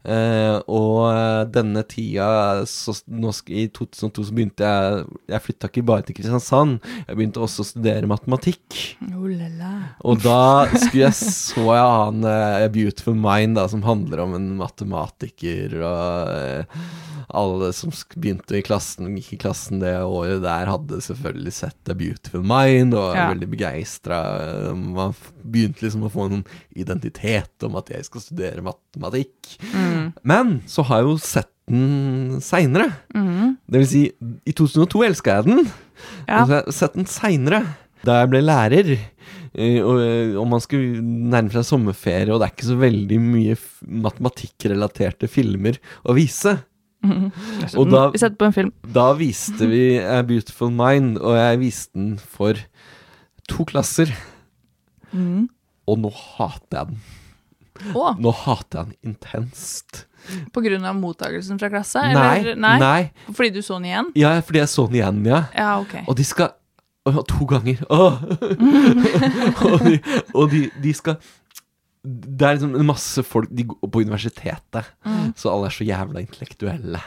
[0.00, 5.82] Eh, og eh, denne tida så, nå, I 2002 så begynte jeg Jeg flytta ikke
[5.90, 8.78] bare til Kristiansand, jeg begynte også å studere matematikk.
[9.12, 9.72] Oh, la, la.
[10.00, 10.38] Og da
[10.72, 15.76] skulle jeg, så jeg han eh, A Beautiful Mind, da, som handler om en matematiker
[15.84, 16.80] og eh,
[17.36, 21.94] alle som begynte i klassen, gikk i klassen det året der, hadde selvfølgelig sett The
[21.94, 23.28] Beautiful Mind og var Ja.
[23.34, 24.20] veldig begeistra.
[24.74, 25.14] Man
[25.44, 26.44] begynte liksom å få en
[26.76, 29.56] identitet om at jeg skal studere matematikk.
[30.24, 32.88] Men så har jeg jo sett den seinere.
[33.12, 34.04] Det vil si,
[34.46, 35.64] i 2002 elska jeg den.
[36.26, 36.44] Ja.
[36.44, 37.64] Så har jeg sett den seinere,
[38.04, 38.92] da jeg ble lærer.
[39.52, 43.16] Eh, Og, eh, og man skulle nærme seg sommerferie, og det er ikke så veldig
[43.20, 43.56] mye
[44.30, 46.56] matematikkrelaterte filmer å vise.
[47.80, 48.72] Og da, Vi på en film.
[48.84, 52.60] da viste vi A Beautiful Mind, og jeg viste den for
[53.48, 54.12] to klasser.
[55.14, 57.00] Og nå hater jeg den.
[57.96, 58.12] Oh.
[58.20, 60.06] Nå hater jeg den intenst.
[60.52, 62.02] på grunn av mottakelsen fra klasse?
[62.12, 63.32] Nei, nei, nei.
[63.32, 64.10] Fordi du så den igjen?
[64.20, 65.44] Ja, fordi jeg så den igjen, ja.
[65.56, 66.04] Ja, okay.
[66.06, 66.52] Og de skal
[67.08, 67.80] å, To ganger.
[67.88, 68.18] Åh.
[69.70, 69.94] og de,
[70.36, 71.16] og de, de skal
[72.02, 74.86] Det er liksom masse folk De går på universitetet,
[75.36, 77.00] så alle er så jævla intellektuelle.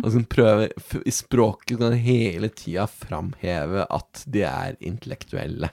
[0.00, 0.72] Og så prøver
[1.04, 5.68] I språket kan de hele tida framheve at de er intellektuelle.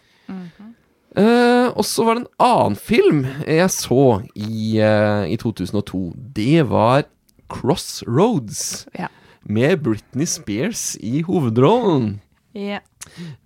[1.16, 4.02] Eh, og så var det en annen film jeg så
[4.36, 6.12] i, eh, i 2002.
[6.36, 7.06] Det var
[7.48, 8.88] Crossroads.
[9.00, 9.08] Ja.
[9.48, 12.20] Med Britney Spears i hovedrollen.
[12.56, 12.82] Ja.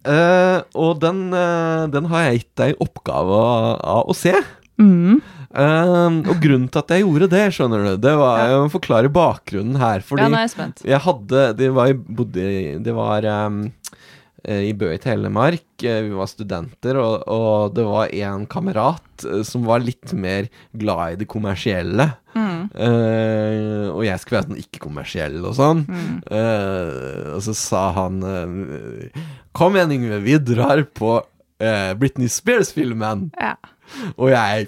[0.05, 4.33] Eh, og den, eh, den har jeg gitt deg oppgave av, av å se.
[4.79, 5.19] Mm.
[5.49, 8.59] Eh, og grunnen til at jeg gjorde det, skjønner du, det var Ja.
[8.63, 9.99] å forklare bakgrunnen her.
[10.05, 10.83] Fordi ja, nå er jeg spent.
[10.85, 12.45] jeg hadde Det var, i- bodde,
[12.83, 15.65] det var eh, i Bø i Telemark.
[15.83, 20.47] eh, Vi var studenter, og, og det var en kamerat eh, som var litt mer
[20.77, 22.13] glad i det kommersielle.
[22.39, 25.81] Eh, og jeg skulle være sånn ikke-kommersiell og sånn.
[26.29, 28.21] Eh, og så sa han
[29.53, 33.31] Kom igjen, Yngve, vi drar på uh, Britney Spears-filmen.
[33.41, 33.55] Ja.
[34.15, 34.67] Og jeg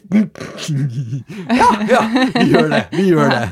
[1.59, 2.01] Ja, ja,
[2.35, 2.81] vi gjør det.
[2.95, 3.45] Vi gjør det.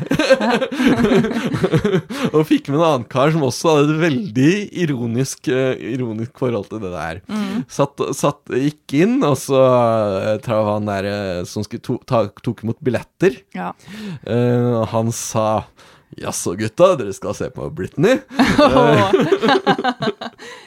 [2.36, 4.54] og fikk med en annen kar som også hadde et veldig
[4.86, 7.22] ironisk, eh, ironisk forhold til det der.
[7.72, 9.62] Satt, satt, gikk inn, og så
[10.40, 13.42] uh, han der eh, som to, ta, tok imot billetter.
[13.56, 13.74] Ja.
[14.28, 15.50] uh, han sa
[16.20, 18.20] Jaså, gutta, dere skal se på Britney?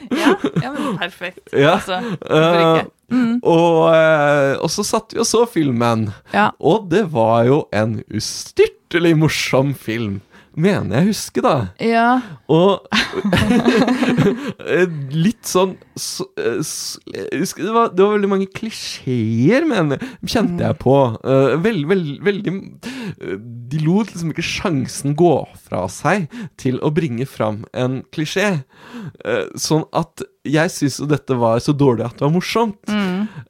[0.09, 0.33] ja.
[0.63, 1.53] ja, men perfekt.
[1.53, 1.75] Ja.
[1.77, 6.07] Altså, Eh, og, eh, og så satt vi og så filmen.
[6.33, 6.49] Ja.
[6.59, 10.21] Og det var jo en ustyrtelig morsom film,
[10.55, 11.55] mener jeg husker, da.
[11.83, 12.07] Ja.
[12.49, 12.87] Og
[15.25, 16.57] litt sånn så, eh,
[17.37, 20.95] husker, det, var, det var veldig mange klisjeer, mener kjente jeg på.
[21.21, 23.35] Uh, veldig, veldig, veldig eh,
[23.73, 25.33] De lot liksom ikke sjansen gå
[25.65, 26.27] fra seg
[26.61, 28.63] til å bringe fram en klisjé.
[29.25, 32.89] Eh, sånn at jeg syns jo dette var så dårlig at det var morsomt.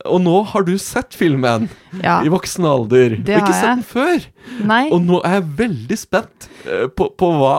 [0.05, 1.65] Og nå har du sett filmen
[2.03, 2.19] Ja.
[2.21, 3.15] i voksen alder.
[3.17, 4.27] Det og ikke har sett den før.
[4.69, 4.83] Nei.
[4.93, 7.55] Og nå er jeg veldig spent eh, på, på hva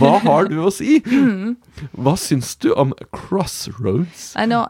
[0.00, 0.98] Hva har du å si?
[1.96, 2.92] Hva syns du om
[4.06, 4.36] Crossroads?
[4.36, 4.60] Nei, nå,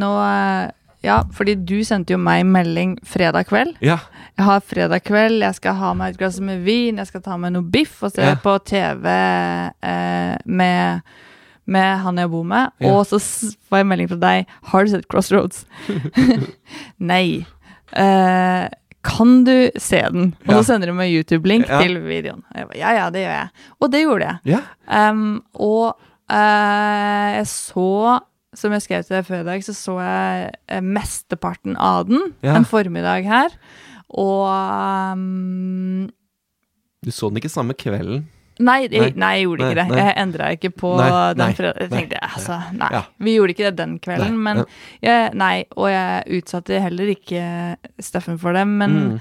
[0.00, 0.70] nå eh,
[1.04, 3.74] Ja, fordi du sendte jo meg melding fredag kveld.
[3.84, 3.98] Ja.
[4.38, 7.36] Jeg har fredag kveld, jeg skal ha meg et glass med vin, jeg skal ta
[7.36, 8.34] meg noe biff og se Ja.
[8.40, 11.02] på TV eh, med,
[11.66, 12.72] med han jeg bor med.
[12.80, 12.94] Ja.
[12.94, 13.20] Og så
[13.68, 14.48] får jeg melding fra deg.
[14.72, 15.66] Har du sett Crossroads?
[16.98, 17.44] Nei.
[17.92, 18.68] Eh,
[19.04, 20.30] kan du se den?
[20.48, 22.40] Og så sender du meg YouTube-link til videoen.
[22.48, 23.48] Og jeg ba, ja, ja, det gjør jeg.
[23.80, 24.54] Og det gjorde jeg.
[24.56, 24.60] Ja.
[25.10, 25.98] Um, og
[26.32, 27.90] eh, jeg så,
[28.54, 32.32] som jeg skrev til deg før i dag, så så jeg eh, mesteparten av den
[32.42, 32.54] Ja.
[32.56, 33.50] en formiddag her.
[34.14, 34.46] Og
[35.12, 36.06] um,
[37.04, 38.24] Du så den ikke samme kvelden?
[38.62, 39.08] nei, Nei.
[39.18, 39.96] nei, jeg gjorde Nei, ikke det.
[39.98, 41.54] Jeg endra ikke på den fredagen.
[41.58, 41.80] fredag.
[41.80, 42.90] Jeg tenkte, altså, nei.
[42.94, 43.00] Ja.
[43.18, 44.64] Vi gjorde ikke det den kvelden, men ja.
[45.02, 47.42] jeg, Nei, og jeg utsatte heller ikke
[47.98, 49.20] Steffen for det, men Mm.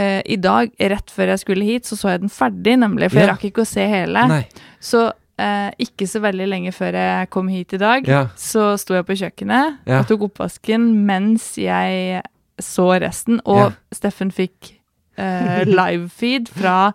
[0.00, 3.20] uh, i dag, rett før jeg skulle hit, så så jeg den ferdig, nemlig, for
[3.20, 4.24] jeg rakk ikke å se hele.
[4.28, 4.46] Nei.
[4.80, 5.10] Så
[5.42, 8.22] eh, ikke så veldig lenge før jeg kom hit i dag, Ja.
[8.38, 9.98] så sto jeg på kjøkkenet Ja.
[10.00, 12.22] og tok oppvasken mens jeg
[12.62, 13.70] så resten, og Ja.
[13.92, 14.74] Steffen fikk
[15.18, 16.92] eh, livefeed fra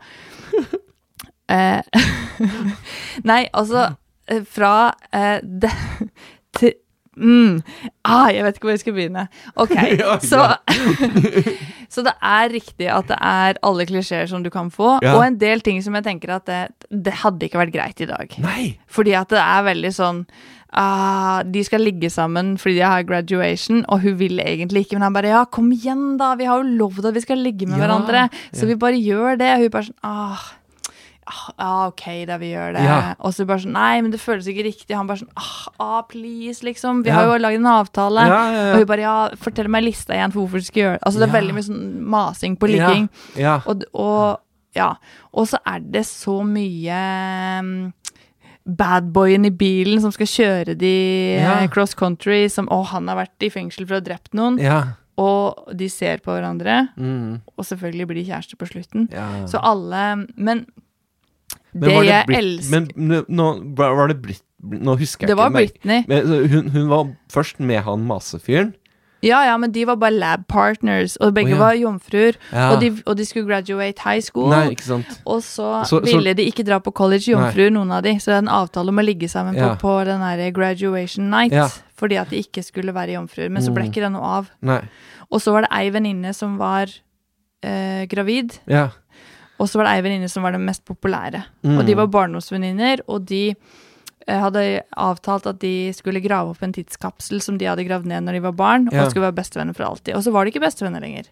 [1.49, 1.81] eh,
[3.29, 3.87] Nei, altså
[4.29, 4.73] eh, Fra
[5.13, 5.71] eh, det,
[7.17, 7.61] mm,
[8.05, 9.27] ah, Jeg vet ikke hvor jeg skal begynne.
[9.57, 10.47] Ok, Ja, så.
[11.89, 15.13] Så det er riktig at det er alle klisjeer som du kan få, Ja.
[15.15, 16.59] og en del ting som jeg tenker at det,
[16.91, 18.35] det hadde ikke vært greit i dag.
[18.43, 18.65] Nei!
[18.91, 20.19] Fordi at det er veldig sånn
[20.75, 25.07] ah, De skal ligge sammen fordi de har graduation, og hun vil egentlig ikke, men
[25.07, 26.33] han bare Ja, kom igjen, da!
[26.35, 29.39] Vi har jo lovd at vi skal ligge med Ja, hverandre, så vi bare gjør
[29.39, 29.53] det.
[29.55, 30.43] Og hun bare sånn ah,
[31.27, 32.83] ah, ah, OK, da vi gjør det.
[32.87, 33.13] Ja.
[33.19, 34.95] Og så bare sånn Nei, men det føles ikke riktig.
[34.95, 37.03] Han bare sånn ah, ah please, liksom.
[37.03, 37.15] Vi Ja.
[37.19, 38.25] har jo lagd en avtale.
[38.27, 38.71] Ja, ja, ja.
[38.73, 41.03] Og hun bare Ja, fortell meg lista igjen for hvorfor du skal gjøre det.
[41.05, 41.39] Altså, det er Ja.
[41.41, 43.09] veldig mye sånn masing på ligging.
[43.35, 43.41] Ja.
[43.41, 43.61] ja.
[43.67, 44.39] Og, og
[44.75, 44.95] ja.
[45.33, 47.93] Og så er det så mye um,
[48.67, 51.59] badboyen i bilen som skal kjøre de Ja.
[51.63, 54.59] eh, cross country, som Å, han har vært i fengsel for å ha drept noen.
[54.59, 54.83] ja.
[55.19, 57.41] Og de ser på hverandre, Mm.
[57.57, 59.07] og selvfølgelig blir de kjærester på slutten.
[59.11, 59.47] ja.
[59.47, 60.67] Så alle Men
[61.79, 63.47] Men det, var jeg elsker Men nå
[63.77, 64.43] var det Brit...
[64.67, 65.53] Nå husker jeg Det ikke.
[65.53, 66.03] Britney.
[66.09, 68.73] Men, hun, hun var først med han masefyren.
[69.25, 71.61] Ja, ja, men de var bare lab partners, og begge oh, ja.
[71.61, 72.35] var jomfruer.
[72.51, 72.67] Ja.
[72.71, 74.51] Og, de, og de skulle graduate high school.
[74.53, 75.15] Nei, ikke sant.
[75.25, 78.13] Og så, Så- så- ville de ikke dra på college, jomfruer, noen av de.
[78.21, 79.75] Så det er en avtale om å ligge sammen på, Ja.
[79.81, 81.81] på den der graduation night.
[81.97, 83.49] Fordi at de ikke skulle være jomfruer.
[83.49, 83.89] Men så ble Mm.
[83.91, 84.51] ikke det noe av.
[84.61, 84.81] Nei.
[85.31, 86.85] Og så var det ei venninne som var
[87.63, 88.59] eh, gravid.
[88.67, 88.89] Ja.
[89.59, 91.43] Og så var det ei venninne som var den mest populære.
[91.65, 91.77] Mm.
[91.79, 93.55] Og de var barndomsvenninner, og de
[94.27, 98.23] eh, hadde avtalt at de skulle grave opp en tidskapsel som de hadde gravd ned
[98.27, 99.03] når de var barn, Ja.
[99.05, 100.13] og skulle være bestevenner for alltid.
[100.15, 101.25] Og så var de ikke bestevenner lenger.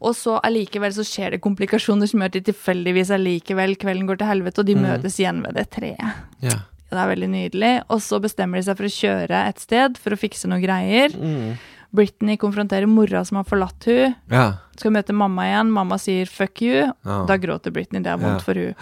[0.00, 4.16] Og så allikevel så skjer det komplikasjoner som gjør at de tilfeldigvis allikevel kvelden går
[4.18, 4.82] til helvete, og de Mm.
[4.88, 6.14] møtes igjen ved det treet.
[6.40, 6.58] ja.
[6.90, 7.82] Det er veldig nydelig.
[7.88, 11.12] Og så bestemmer de seg for å kjøre et sted for å fikse noen greier.
[11.14, 11.56] Mm.
[11.92, 14.14] Britney konfronterer mora som har forlatt hun.
[14.30, 14.52] ja.
[14.80, 15.70] Skal møte mamma igjen.
[15.70, 16.92] Mamma sier 'fuck you'.
[17.04, 17.24] Ja.
[17.26, 18.00] Da gråter Britney.
[18.02, 18.44] Det er vondt Ja.
[18.46, 18.74] for hun.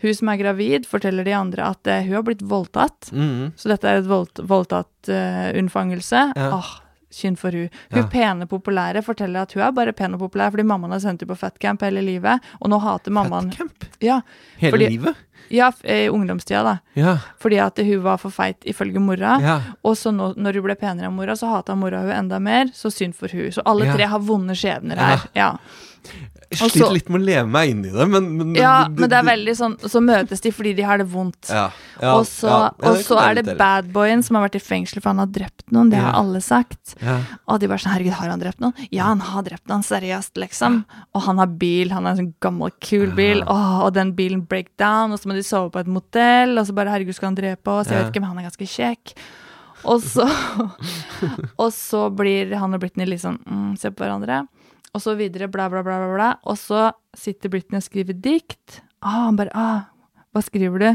[0.00, 3.10] Hun som er gravid, forteller de andre at uh, hun har blitt voldtatt.
[3.12, 3.52] Mm.
[3.56, 6.32] Så dette er et voldt, voldtatt uh, unnfangelse.
[6.36, 6.50] Ja.
[6.56, 6.80] Åh,
[7.10, 7.68] synd for hun.
[7.92, 8.08] Hun Ja.
[8.08, 11.28] pene populære forteller at hun er bare pen og populær fordi mammaen har sendt henne
[11.34, 13.84] på fatcamp hele livet, og nå hater mammaen Fatcamp?
[14.00, 14.20] Ja,
[14.58, 15.14] Hele Fordi- livet?
[15.50, 16.78] Ja i ungdomstida, da.
[16.94, 17.18] Ja.
[17.40, 19.38] Fordi at hun var for feit ifølge mora.
[19.42, 19.60] ja.
[19.84, 22.66] Og så nå, når hun ble penere enn mora, så hata mora hun enda mer.
[22.74, 23.50] Så synd for hun.
[23.52, 23.94] Så alle Ja.
[23.96, 25.20] tre har vonde skjebner her.
[25.34, 25.56] Ja.
[26.54, 29.10] Jeg sliter så- litt med å leve meg inn i det, men, men ja, men
[29.10, 31.50] det er veldig sånn Så møtes de fordi de har det vondt.
[31.50, 31.66] Ja.
[32.00, 32.14] ja.
[32.14, 32.70] og så, ja.
[32.90, 35.90] Og så er det badboyen som har vært i fengsel for han har drept noen.
[35.92, 36.96] Det har alle sagt.
[37.02, 37.18] Ja.
[37.48, 38.74] Og de bare sånn Herregud, har han drept noen?
[38.90, 40.82] Ja, han har drept noen, seriøst, liksom.
[41.14, 44.42] Og han har bil, han har en sånn gammel, kul bil, Åh, og den bilen
[44.48, 47.32] break down, og så må de sove på et motell, og så bare Herregud, skal
[47.32, 47.88] han drepe oss?
[47.90, 49.14] Jeg vet ikke, men han er ganske kjekk.
[49.84, 50.24] Og så
[51.62, 54.44] Og så blir han og Britney liksom mm, Se på hverandre.
[54.94, 56.28] Og så videre, bla, bla, bla, bla, bla.
[56.46, 58.80] Og så sitter Britney og skriver dikt.
[59.02, 59.80] Ah, han bare ah,
[60.32, 60.90] Hva skriver du?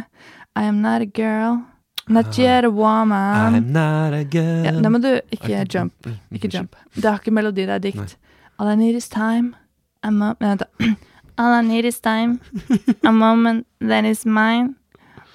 [0.56, 1.60] I am not a girl.
[2.10, 3.54] Not yet a woman.
[3.54, 6.08] I'm not a girl Ja, nei, men du ikke jump.
[6.34, 6.76] Ikke jump.
[6.96, 8.16] Det er ikke melodi, det er dikt.
[8.58, 9.54] All I need is time.
[10.04, 10.58] A mo Nei.
[11.40, 12.40] All I need is time.
[13.04, 14.76] A moment that is mine.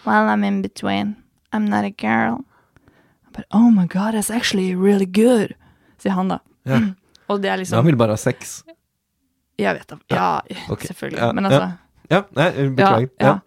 [0.04, 1.16] While I'm in between.
[1.52, 2.44] I'm not a girl.
[3.32, 5.54] But oh my god, that's actually really good.
[5.98, 6.38] Sier han, da.
[6.64, 6.80] Ja.
[7.28, 8.58] Og det er liksom han vil bare ha sex.
[9.60, 9.98] Jeg vet da.
[10.12, 10.28] Ja,
[10.72, 10.90] okay.
[10.90, 11.22] selvfølgelig.
[11.22, 11.64] Ja, Men altså
[12.10, 13.08] Ja, nei, beklager.
[13.20, 13.38] ja.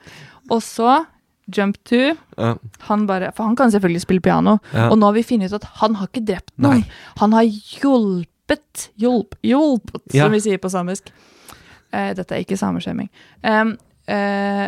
[0.50, 1.04] Og så
[1.48, 2.16] Jump to.
[2.36, 2.56] Ja.
[2.90, 5.68] Han bare, for han kan selvfølgelig spille piano, og nå har vi funnet ut at
[5.80, 6.82] han har ikke drept noen.
[6.82, 6.98] Nei.
[7.22, 8.34] Han har hjulpet
[8.96, 11.10] Hjulp, hjulpet, som vi sier på samisk.
[11.92, 13.10] Eh, dette er ikke sameskjemming.
[13.44, 13.74] Um,
[14.12, 14.68] uh,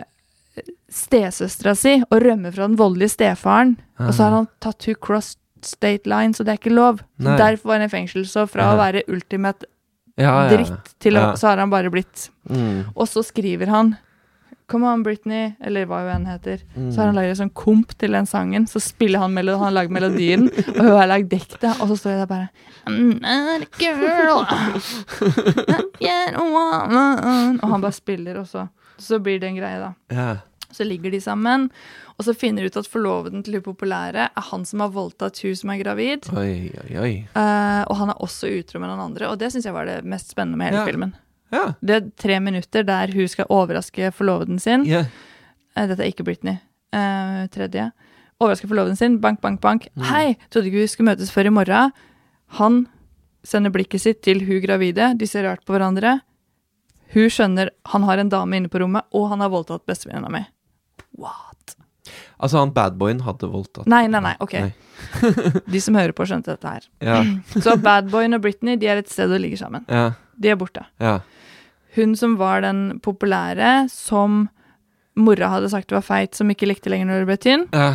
[0.91, 5.35] Stesøstera si å rømme fra den voldelige stefaren, og så har han tatt hun cross
[5.65, 7.01] state line, så det er ikke lov.
[7.19, 7.37] Nei.
[7.37, 8.25] Derfor var han i fengsel.
[8.25, 8.73] Så fra Ja.
[8.75, 9.65] å være ultimate
[10.17, 12.85] dritt til å Så har han bare blitt Mm.
[12.95, 13.97] Og så skriver han
[14.67, 16.59] Come on, Britney, eller hva hun enn heter.
[16.77, 16.91] Mm.
[16.93, 18.67] Så har han laget en sånn komp til den sangen.
[18.69, 20.43] Så spiller han melodien, han har lagd melodien,
[20.77, 21.81] og hun har lagd diktet.
[21.81, 22.49] Og så står jeg der bare
[22.85, 24.45] I'm not a girl.
[25.69, 27.59] Not yet a woman.
[27.63, 28.67] Og han bare spiller, og så,
[28.99, 29.93] så blir det en greie, da.
[30.13, 30.35] Ja.
[30.71, 31.69] Så ligger de sammen,
[32.19, 35.39] og så finner de ut at forloveden til hun populære er han som har voldtatt
[35.41, 36.27] hun som er gravid.
[36.37, 37.13] Oi, oi, oi.
[37.33, 40.03] Uh, og han er også utro med noen andre, og det syns jeg var det
[40.05, 40.85] mest spennende med hele Ja.
[40.85, 41.15] filmen.
[41.51, 41.63] Ja.
[41.81, 44.85] Det er tre minutter der hun skal overraske forloveden sin.
[44.85, 45.05] ja.
[45.77, 46.59] Uh, Dette er ikke Britney.
[46.93, 47.91] Uh, tredje.
[48.39, 49.19] Overraske forloveden sin.
[49.21, 49.87] Bank, bank, bank.
[49.95, 50.03] Mm.
[50.11, 51.91] Hei, trodde ikke vi skulle møtes før i morgen.
[52.59, 52.87] Han
[53.43, 55.13] sender blikket sitt til hun gravide.
[55.17, 56.19] De ser rart på hverandre.
[57.13, 60.43] Hun skjønner han har en dame inne på rommet, og han har voldtatt bestevenninna mi.
[61.19, 61.75] What?
[62.39, 64.35] Altså, han badboyen hadde voldtatt Nei, nei, nei.
[64.41, 64.53] Ok.
[64.63, 64.71] Nei.
[65.73, 66.85] De som hører på, skjønte dette her.
[67.03, 67.19] Ja,
[67.65, 69.85] Så Badboyen og Britney de er et sted og ligger sammen.
[69.91, 70.85] ja, De er borte.
[71.03, 71.19] ja.
[71.97, 74.43] Hun som var den populære, som
[75.17, 77.87] mora hadde sagt var feit, som ikke likte lenger når det ble tynn, ja.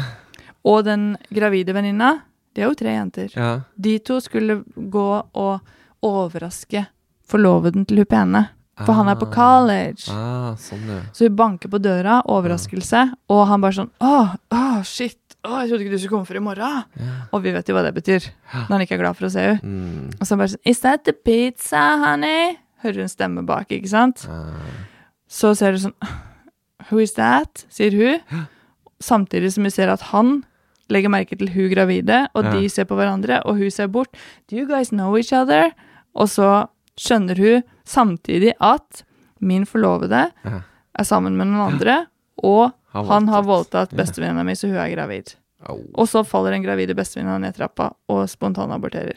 [0.67, 2.09] og den gravide venninna,
[2.55, 3.31] De er jo tre jenter.
[3.35, 3.53] Ja.
[3.75, 5.61] De to skulle gå og
[6.07, 6.85] overraske
[7.27, 8.43] forloveden til hun pene.
[8.83, 10.09] For han er på college.
[10.11, 11.01] Ah, sånn, ja.
[11.15, 15.19] Så hun banker på døra, overraskelse, og han bare sånn Åh, åh, shit.
[15.45, 16.85] Åh, jeg trodde ikke du skulle komme før i morgen.
[17.31, 18.27] Og vi vet jo hva det betyr,
[18.65, 19.61] når han ikke er glad for å se henne.
[19.63, 20.15] Mm.
[20.19, 22.57] Og så bare sånn Is that the pizza, honey?
[22.83, 24.25] Hører hun stemme bak, ikke sant?
[25.29, 25.95] Så ser du sånn
[26.91, 27.67] Who is that?
[27.73, 28.47] sier hun.
[29.01, 30.43] Samtidig som hun ser at han
[30.93, 32.51] legger merke til hun gravide, og Ja.
[32.59, 34.11] de ser på hverandre, og hun ser bort.
[34.49, 35.71] Do you guys know each other?
[36.15, 36.67] Og så
[36.99, 39.03] skjønner hun samtidig at
[39.41, 40.61] min forlovede Ja.
[40.99, 42.07] er sammen med noen andre,
[42.43, 45.35] og Har han har voldtatt bestevenninna mi, så hun er gravid.
[45.69, 45.81] Oh.
[45.95, 49.17] Og så faller den gravide bestevenninna ned trappa og spontanaborterer.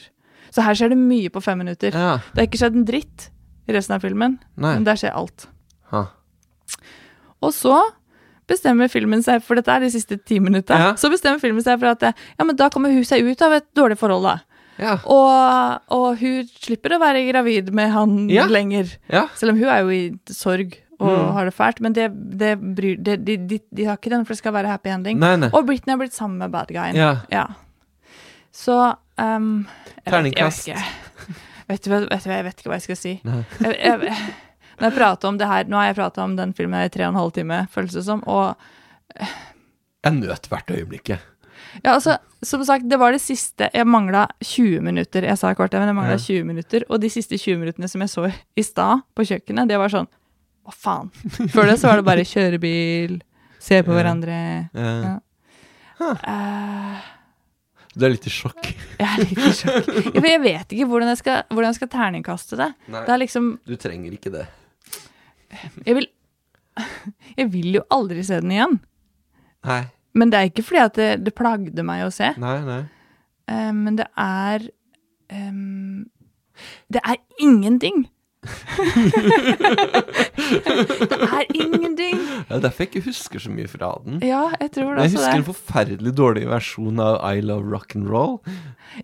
[0.51, 1.91] Så her skjer det mye på fem minutter.
[1.93, 2.18] Ja.
[2.34, 3.30] Det har ikke skjedd en dritt
[3.68, 4.74] i resten av filmen, Nei.
[4.76, 5.47] men der skjer alt.
[5.91, 6.05] Ha.
[7.43, 7.76] Og så
[8.47, 10.93] bestemmer filmen seg, for dette er de siste ti minutta, Ja.
[10.95, 13.65] så bestemmer filmen seg for at ja, men da kommer hun seg ut av et
[13.76, 14.39] dårlig forhold, da.
[14.78, 14.97] Ja.
[15.09, 18.45] Og, og hun slipper å være gravid med han Ja.
[18.45, 18.91] lenger.
[19.09, 19.28] Ja.
[19.36, 21.32] Selv om hun er jo i sorg og Mm.
[21.34, 22.07] har det fælt, men det,
[22.39, 25.19] det bryr, det, de, de, de har ikke den, for det skal være happy ending.
[25.19, 25.49] Nei, nei.
[25.53, 26.95] Og Britney har blitt sammen med bad guyen.
[27.30, 27.45] Ja.
[28.51, 29.67] Så um,
[30.05, 32.32] jeg vet- Jeg vet, ikke.
[32.34, 33.21] Jeg vet ikke hva jeg skal si.
[33.23, 34.17] Jeg, jeg,
[34.80, 37.03] når jeg prater om det her, Nå har jeg prata om den filmen i tre
[37.05, 38.23] og en halv time, føles det som.
[38.25, 38.55] Og
[40.03, 41.19] Jeg nøt hvert øyeblikket.
[41.84, 45.26] Ja, altså, som sagt, det var det siste Jeg mangla 20 minutter.
[45.26, 46.24] Jeg sa kort, men jeg mangla Ja.
[46.24, 46.84] 20 minutter.
[46.89, 50.07] Og de siste 20 minuttene som jeg så i stad på kjøkkenet, det var sånn
[50.68, 51.11] Hva faen?
[51.53, 53.20] Før det så var det bare kjøre bil,
[53.63, 54.38] se på hverandre.
[54.76, 55.18] Ja.
[56.03, 57.05] Eh,
[57.97, 58.68] Du er litt i sjokk.
[58.99, 59.88] jeg er litt i sjokk.
[60.11, 62.68] Ja, for jeg vet ikke hvordan jeg skal, hvordan jeg skal terningkaste det.
[62.93, 63.01] Nei.
[63.07, 64.45] Det er liksom Du trenger ikke det.
[65.88, 66.07] Jeg vil
[67.39, 68.76] Jeg vil jo aldri se den igjen.
[69.65, 69.80] Nei.
[70.18, 72.32] Men det er ikke fordi at det, det plagde meg å se.
[72.41, 72.82] Nei, nei.
[73.47, 74.65] Eh, men det er
[75.32, 76.05] um,
[76.91, 78.07] Det er ingenting!
[81.11, 82.20] det er ingenting!
[82.47, 84.20] Det er derfor jeg ikke husker så mye fra den.
[84.26, 88.38] Ja, jeg tror det Jeg husker husker en forferdelig dårlig versjon av I Love Rock'n'Roll.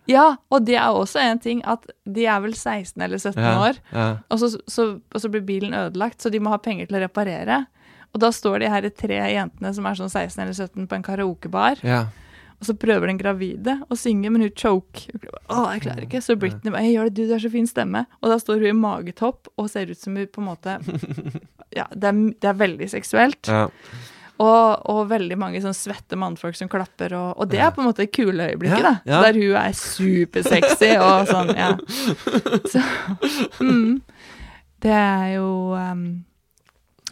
[0.10, 3.54] Ja, og det er også en ting at de er vel 16 eller 17 Ja,
[3.68, 4.08] år, ja.
[4.30, 7.04] og så, så, og så blir bilen ødelagt, så de må ha penger til å
[7.04, 7.66] reparere.
[8.14, 11.06] Og da står de her tre jentene som er sånn 16 eller 17 på en
[11.06, 11.82] karaokebar.
[11.86, 12.04] Ja.
[12.62, 15.10] Og så prøver den gravide å synge, men hun choke.
[15.52, 16.22] Å, jeg klarer ikke.
[16.24, 18.06] Så Britney bare 'Gjør det, du, du har så fin stemme'.
[18.22, 20.78] Og da står hun i magetopp og ser ut som hun på en måte
[21.80, 23.50] Ja, det er, det er veldig seksuelt.
[23.50, 23.68] ja.
[24.44, 27.88] Og, og veldig mange sånn svette mannfolk som klapper, og, og det er på en
[27.92, 28.94] måte kule øyeblikket, Ja, da.
[29.06, 29.20] ja.
[29.22, 31.70] Der hun er supersexy og sånn, ja.
[32.74, 32.82] Så
[33.62, 34.02] mm,
[34.82, 35.46] Det er jo
[35.78, 36.02] um,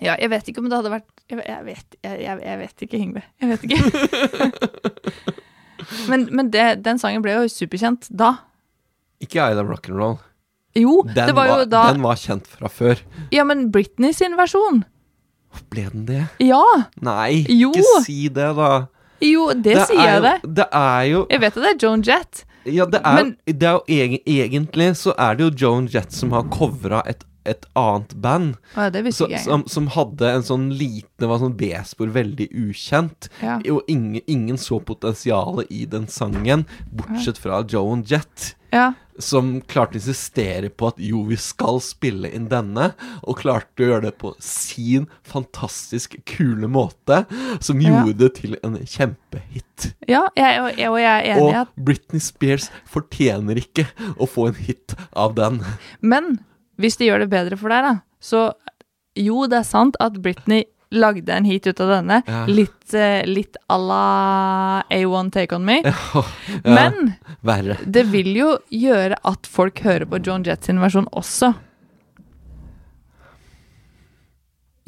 [0.02, 2.86] Ja, jeg vet ikke om det hadde vært Jeg, jeg, vet, jeg, jeg, jeg vet
[2.88, 3.22] ikke, Yngve.
[3.42, 5.02] Jeg vet ikke.
[6.10, 8.34] men men det, den sangen ble jo superkjent da.
[9.22, 10.18] Ikke I Love Rock'n'Roll.
[10.78, 13.02] Jo, Den, det var jo da den var kjent fra før.
[13.36, 14.84] Ja, men Britney sin versjon.
[15.70, 16.22] Ble den det?
[16.40, 16.62] Ja!
[17.04, 17.74] Nei, Jo.
[17.76, 18.70] ikke si det, da.
[19.22, 20.54] Jo, det, sier er jeg jo, det.
[20.62, 22.46] Det er jo Jeg vet at det er Joan Jett.
[22.72, 26.14] Ja, det er, Men- det er jo egen, Egentlig så er det jo Joan Jett
[26.16, 28.56] som har covra et, et annet band.
[28.76, 33.30] Ja, det Så, som, som hadde en sånn liten Det var sånn B-spor, veldig ukjent.
[33.42, 33.60] Ja.
[33.70, 38.56] Og ingen, ingen så potensialet i den sangen, bortsett fra Joan Jett.
[38.72, 38.94] Ja.
[39.22, 43.90] Som klarte å insistere på at jo, vi skal spille inn denne, og klarte å
[43.90, 47.26] gjøre det på sin fantastisk kule måte,
[47.62, 49.92] som gjorde det til en kjempehit.
[50.10, 53.86] Ja, jeg, og, jeg, og jeg er enig i Og at Britney Spears fortjener ikke
[54.18, 55.62] å få en hit av den.
[56.02, 56.40] Men
[56.82, 58.44] hvis de gjør det bedre for deg, da, så
[59.20, 62.18] jo, det er sant at Britney lagde en hit ut av denne.
[62.28, 62.42] Ja.
[62.52, 65.78] Litt, eh, litt à la A1 Take On Me.
[65.88, 66.24] Ja,
[66.68, 67.14] Men
[67.48, 67.78] verre.
[67.88, 71.54] det vil jo gjøre at folk hører på John Jett sin versjon også.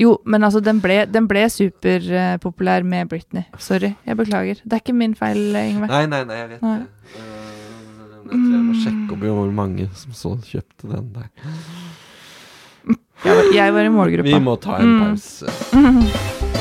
[0.01, 3.45] Jo, men altså, den ble, den ble superpopulær med Britney.
[3.61, 4.59] Sorry, jeg beklager.
[4.65, 5.91] Det er ikke min feil, Ingvar.
[5.93, 6.77] Nei, nei, nei, jeg vet Nei.
[6.81, 7.13] det.
[7.13, 7.39] Uh,
[8.23, 11.29] Jeg tror jeg må sjekke opp hvor mange som så kjøpte den der.
[13.23, 14.27] Jeg var, jeg var i målgruppa.
[14.27, 15.15] Vi må ta en Mm.
[15.15, 16.53] pause.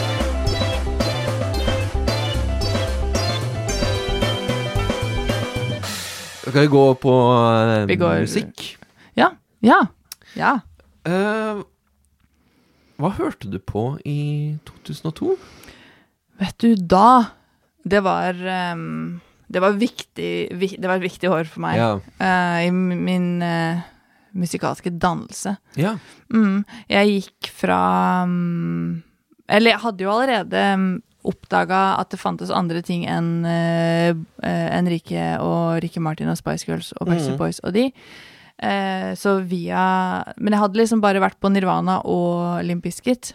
[6.42, 8.64] Skal vi gå på uh, Vi går- musikk?
[9.16, 9.30] Ja.
[9.62, 9.80] Ja.
[10.36, 10.56] Ja.
[11.06, 11.62] Uh,
[13.00, 15.36] hva hørte du på i 2002?
[16.42, 17.30] Vet du, da
[17.84, 18.34] Det var
[18.74, 21.94] um, Det var viktig vi- Det var et viktig år for meg Ja.
[22.20, 23.80] Uh, i min eh,
[24.38, 25.56] musikalske dannelse.
[25.78, 25.96] Ja.
[26.32, 27.80] Mm, jeg gikk fra
[28.28, 29.02] mm,
[29.52, 30.90] Eller jeg hadde jo allerede mm,
[31.28, 34.10] oppdaga at det fantes andre ting enn uh,
[34.42, 37.42] Enrique og Ricky Martin og Spice Girls og Backstreet mm.
[37.42, 37.86] Boys og de.
[38.62, 39.84] Uh, så via
[40.38, 43.34] Men jeg hadde liksom bare vært på Nirvana og Limp Bizkit.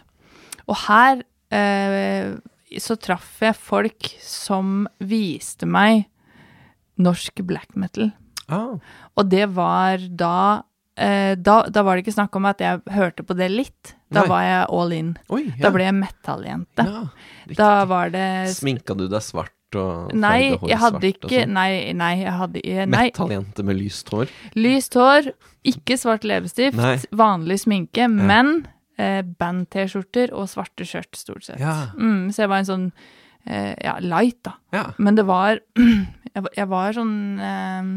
[0.68, 2.36] Og her uh,
[2.76, 6.04] så traff jeg folk som viste meg
[7.00, 8.10] norsk black metal.
[8.48, 8.76] Ah,
[9.16, 10.64] Og det var da
[10.98, 13.94] da, da var det ikke snakk om at jeg hørte på det litt.
[14.10, 14.28] Da Nei.
[14.32, 15.12] var jeg all in.
[15.30, 15.60] oi, ja.
[15.66, 16.86] Da ble jeg metal-jente.
[16.88, 17.04] ja.
[17.58, 18.24] Da var det
[18.56, 21.52] Sminka du deg svart og Nei, jeg hadde ikke sånn?
[21.52, 23.02] Nei, nei, jeg hadde eh, Nei.
[23.10, 24.30] Metalljente med lyst hår.
[24.56, 25.28] Lyst hår,
[25.68, 26.94] ikke svart leppestift, Nei.
[27.12, 28.54] vanlig sminke, men
[28.96, 31.60] eh, band-T-skjorter og svarte skjørt, stort sett.
[31.60, 31.90] Ja.
[32.00, 32.86] Mm, så jeg var en sånn
[33.44, 34.54] eh, ja, light, da.
[34.72, 34.86] Ja.
[34.96, 35.60] Men det var
[36.38, 37.92] Jeg, var- jeg var sånn eh,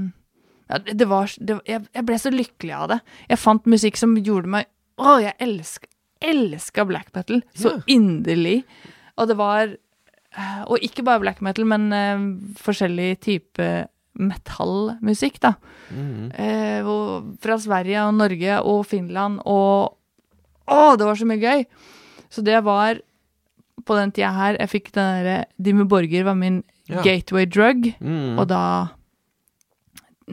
[0.72, 3.00] ja, det var det, jeg, jeg ble så lykkelig av det.
[3.30, 4.66] Jeg fant musikk som gjorde meg
[5.02, 5.88] Å, jeg elsk,
[6.22, 7.84] elska black metal så Ja.
[7.90, 8.64] inderlig.
[9.18, 9.64] Og det var
[10.38, 12.26] eh, Og ikke bare black metal, men uh,
[12.62, 13.70] forskjellig type
[14.22, 15.54] metallmusikk, da.
[15.92, 19.98] Mm Eh, og fra Sverige og Norge og Finland og
[20.72, 21.66] Å, det var så mye gøy!
[22.32, 23.02] Så det var
[23.84, 27.02] på den tida her jeg fikk den derre Dimmu Borger var min Ja.
[27.04, 28.38] gateway drug, Mhm.
[28.40, 28.62] og da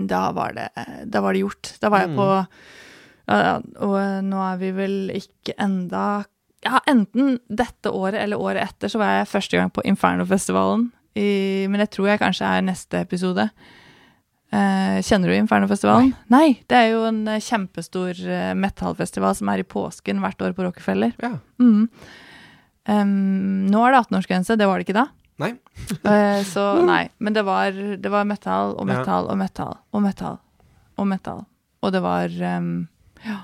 [0.07, 0.69] Da var det
[1.11, 1.73] Da var det gjort.
[1.83, 2.29] Da var jeg på
[3.29, 6.05] ja, Og eh, nå er vi vel ikke enda
[6.65, 10.89] Ja, enten dette året eller året etter så var jeg første gang på Infernofestivalen.
[11.19, 13.45] I, men jeg tror jeg kanskje er neste episode.
[14.49, 16.15] Eh, kjenner du Infernofestivalen?
[16.33, 16.59] Nei.
[16.71, 20.65] Det er jo en eh, kjempestor uh, metallfestival som er i påsken hvert år på
[20.65, 21.13] Rockefeller.
[21.21, 21.35] Ja.
[21.61, 21.87] Mm.
[22.89, 25.07] Um, nå er det 18-årsgrense, det var det ikke da.
[25.39, 25.53] Nei.
[26.05, 27.09] Eh, så nei.
[27.23, 28.99] Men det var, det var metal og Ja.
[28.99, 30.39] og metal og metal
[30.99, 31.45] og metal.
[31.83, 32.29] Og det var
[32.59, 32.89] um,
[33.25, 33.39] Ja.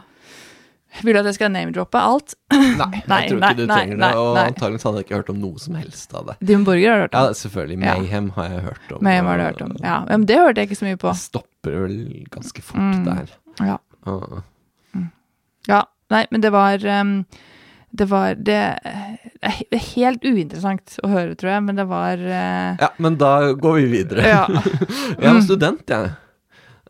[1.03, 2.35] Vil du at jeg skal name-droppe alt?
[2.53, 4.11] Nei, Nei, jeg tror ikke du nei, trenger det.
[4.15, 6.37] Og antakeligvis hadde jeg ikke hørt om noe som helst av det.
[6.47, 7.81] Dim Borger har du hørt Ja, om?
[7.83, 8.35] Mayhem Ja.
[8.37, 9.03] Har jeg hørt om.
[9.03, 9.73] Mayhem har du hørt om.
[9.83, 11.11] Ja, men det hørte jeg ikke så mye på.
[11.11, 11.97] Det stopper vel
[12.31, 13.05] ganske fort Mm.
[13.09, 13.35] der.
[13.67, 13.79] Ja.
[14.07, 14.43] Ah.
[15.67, 17.25] Ja, nei, men det var em,
[17.95, 18.59] Det var Det
[19.45, 22.81] er helt uinteressant å høre, tror jeg, men det var uh...
[22.81, 24.25] Ja, men da går vi videre.
[24.27, 24.45] Ja.
[25.23, 26.13] jeg var student, jeg.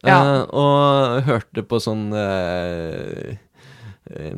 [0.05, 0.19] Ja.
[0.21, 3.35] Uh, og hørte på sånn uh,
[4.13, 4.37] eh,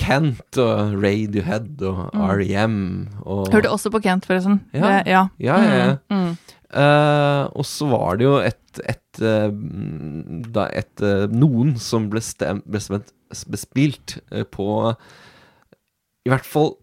[0.00, 2.78] Kent og Radiohead og R.E.M.
[3.26, 4.62] og Hørte også på Kent, forresten.
[4.72, 4.80] Ja.
[4.80, 5.22] Det, ja.
[5.42, 5.92] Ja, ja, ja.
[6.08, 6.56] Mm, mm.
[6.70, 12.06] Uh, og så var det jo et, et, eh, mm, da et eh, Noen som
[12.12, 13.10] ble, stem, ble stemt-
[13.50, 14.94] bespilt eh, på
[16.26, 16.74] i hvert fall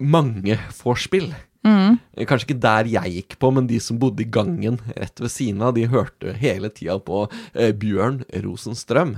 [0.00, 1.30] mange vorspiel.
[1.66, 1.96] Mm.
[2.28, 5.64] Kanskje ikke der jeg gikk på, men de som bodde i gangen rett ved siden
[5.66, 7.24] av, de hørte hele tida på
[7.54, 9.16] eh, Bjørn Rosenstrøm.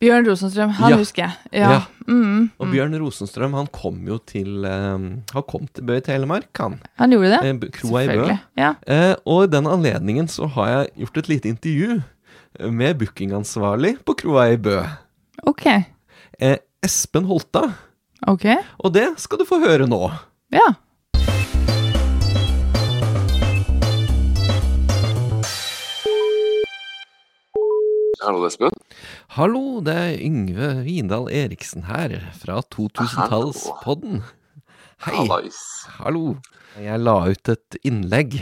[0.00, 0.96] Bjørn Rosenstrøm, han Ja.
[0.96, 1.32] husker jeg.
[1.60, 1.70] Ja.
[1.72, 1.80] Ja.
[2.08, 2.72] Mm, Og mm.
[2.72, 4.98] Bjørn Rosenstrøm han kom jo til eh,
[5.34, 6.78] Han kom til Bø i Telemark, han.
[6.96, 7.40] Han gjorde det.
[7.44, 8.38] Eh, Kroa i Bø.
[8.56, 8.74] Ja.
[8.86, 12.00] Eh, og i den anledningen så har jeg gjort et lite intervju
[12.72, 14.80] med bookingansvarlig på Kroa i Bø.
[15.46, 15.66] Ok.
[16.40, 17.62] Eh, Espen Holta.
[18.28, 18.46] Ok.
[18.84, 20.00] Og det skal du få høre nå.
[20.54, 20.66] Ja.
[28.20, 28.70] Hallo, Espen.
[29.36, 34.20] Hallo, det er Yngve Vindal Eriksen her fra 2000-tallspodden.
[35.06, 35.14] Hei.
[35.16, 35.60] Hallais.
[36.00, 36.34] Hallo.
[36.80, 38.36] Jeg la ut et innlegg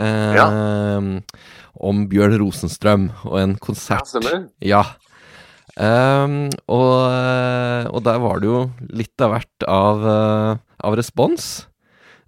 [0.00, 1.04] eh,
[1.78, 4.08] om Bjørn Rosenstrøm og en Ja, konsert.
[4.08, 4.46] stemmer.
[4.64, 4.82] Ja.
[5.78, 11.66] Ehm, og, eh, og der var det jo litt av hvert av, eh, av respons.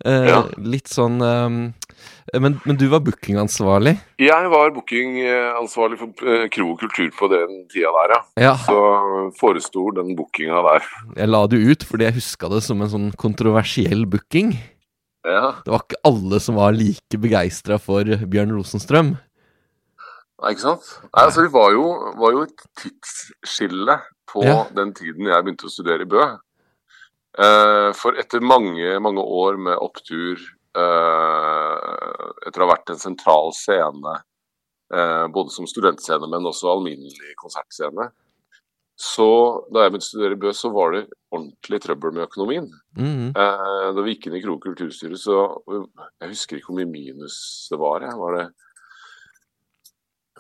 [0.01, 0.39] Uh, Ja.
[0.57, 1.75] Litt sånn um,
[2.33, 3.99] men, men du var bookingansvarlig?
[4.17, 8.21] Jeg var bookingansvarlig for Kro og kultur på den tida der, ja.
[8.47, 8.55] Ja.
[8.65, 8.79] Så
[9.37, 10.89] foresto den bookinga der.
[11.19, 14.55] Jeg la det ut fordi jeg huska det som en sånn kontroversiell booking.
[15.29, 19.19] Ja, Det var ikke alle som var like begeistra for Bjørn Rosenstrøm.
[20.49, 20.87] Ikke sant?
[21.05, 21.85] Nei, altså, vi var jo,
[22.17, 23.99] var jo et tidsskille
[24.31, 24.65] på Ja.
[24.73, 26.23] den tiden jeg begynte å studere i Bø.
[27.39, 30.39] Eh, for etter mange, mange år med opptur,
[30.75, 31.77] eh,
[32.47, 34.17] etter å ha vært en sentral scene,
[34.93, 38.11] eh, både som studentscene, men også alminnelig konsertscene,
[39.01, 42.67] så da jeg begynte å studere i Bø, så var det ordentlig trøbbel med økonomien.
[43.37, 45.63] Eh, da vi gikk inn i Kro kulturstyre, så
[46.21, 48.01] Jeg husker ikke hvor mye minus det var.
[48.01, 48.17] Jeg.
[48.17, 48.55] Var det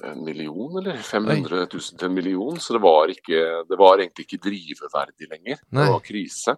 [0.06, 0.98] en million, eller?
[1.04, 2.58] 500 000 til en million?
[2.60, 5.62] Så det var, ikke, det var egentlig ikke driveverdig lenger.
[5.70, 5.86] Nei.
[5.86, 6.56] Det var krise.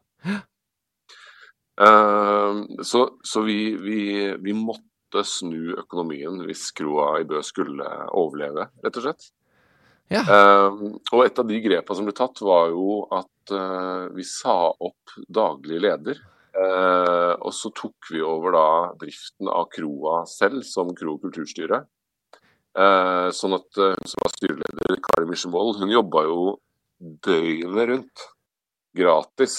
[1.82, 4.00] Uh, så så vi, vi,
[4.44, 9.30] vi måtte snu økonomien hvis kroa i Bø skulle overleve, rett og slett.
[10.12, 10.22] Ja.
[10.28, 14.56] Uh, og et av de grepa som ble tatt, var jo at uh, vi sa
[14.72, 16.20] opp daglig leder.
[16.52, 18.68] Eh, og så tok vi over da
[19.00, 21.82] driften av kroa selv som kro- og kulturstyre.
[22.72, 26.36] Eh, sånn at eh, hun som var styreleder, Kari Misjevold, hun jobba jo
[27.26, 28.28] døgnet rundt
[28.96, 29.56] gratis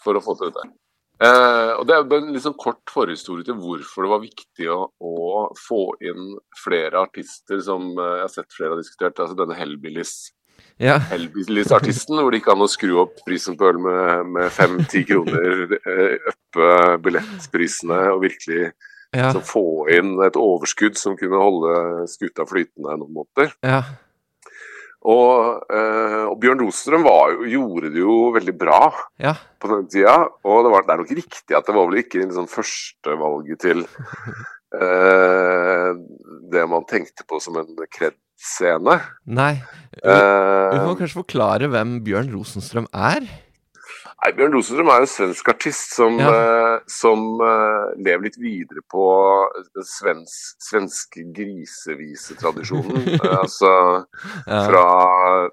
[0.00, 0.70] for å få til dette.
[1.20, 5.42] Eh, og Det er en sånn kort forhistorie til hvorfor det var viktig å, å
[5.66, 9.20] få inn flere artister som eh, jeg har sett flere har diskutert.
[9.20, 10.14] altså Denne Hellbillies
[10.80, 10.96] Ja.
[11.10, 15.76] Hellbillies-artisten, hvor det ikke an å skru opp prisen på øl med, med fem-ti kroner,
[16.32, 16.70] øppe
[17.04, 18.70] billettprisene og virkelig
[19.16, 19.32] Ja.
[19.34, 23.52] så få inn et overskudd som kunne holde skuta flytende noen måneder.
[23.66, 23.82] ja.
[25.00, 29.32] Og, eh, og Bjørn Rosenstrøm var gjorde det jo veldig bra Ja.
[29.58, 30.28] på den tida.
[30.44, 33.80] Og det, var, det er nok riktig at det var vel ikke liksom førstevalget til
[34.76, 35.90] eh,
[36.52, 38.98] det man tenkte på som en kred-scene.
[39.26, 39.54] Nei.
[39.94, 43.24] Vi, vi Eh, må kanskje forklare hvem Bjørn Rosenstrøm er?
[44.20, 46.28] Nei, Bjørn Rosenstrøm er en svensk artist som, Ja.
[46.28, 49.04] uh, som uh, lever litt videre på
[49.74, 53.14] den svensk, svenske grisevisetradisjonen.
[53.16, 53.70] uh, altså
[54.46, 54.60] Ja.
[54.68, 54.84] fra,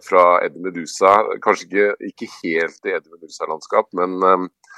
[0.03, 1.13] fra Eddie Medusa.
[1.43, 4.73] Kanskje ikke, ikke helt i Eddie Medusa-landskap, men, eh,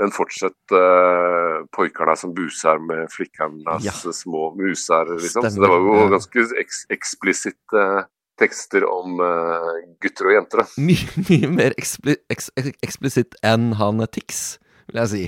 [0.00, 3.92] men fortsatt uh, pojkarna som buser med flickarnas Ja.
[4.10, 5.44] små muser, liksom.
[5.44, 7.84] Så det var jo ganske eks eksplisitte
[8.40, 9.72] tekster om uh,
[10.02, 10.64] gutter og jenter.
[10.78, 14.58] Mye, mye mer ekspli, eks, eks- eksplisitt enn han Tix,
[14.90, 15.24] vil jeg si.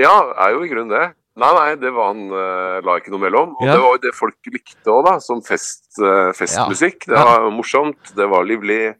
[0.00, 1.10] Ja, er jo i grunnen det.
[1.40, 3.52] Nei, nei, det var han uh, la ikke noe mellom.
[3.60, 3.74] Og Ja.
[3.76, 5.18] det var jo det folk likte òg, da.
[5.24, 7.06] Som fest, uh, festmusikk.
[7.06, 7.24] Det Ja.
[7.28, 8.94] var morsomt, det var livlig.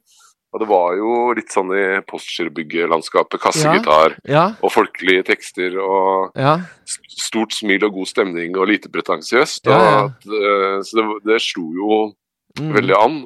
[0.53, 3.39] Og det var jo litt sånn i Postgirobygget-landskapet.
[3.41, 6.57] Kassegitar Ja, og folkelige tekster og ja.
[7.07, 9.67] stort smil og god stemning og lite pretensiøst.
[9.71, 10.01] Ja, ja.
[10.27, 12.01] eh, Så det, det slo jo
[12.59, 12.73] Mm.
[12.75, 13.21] veldig an.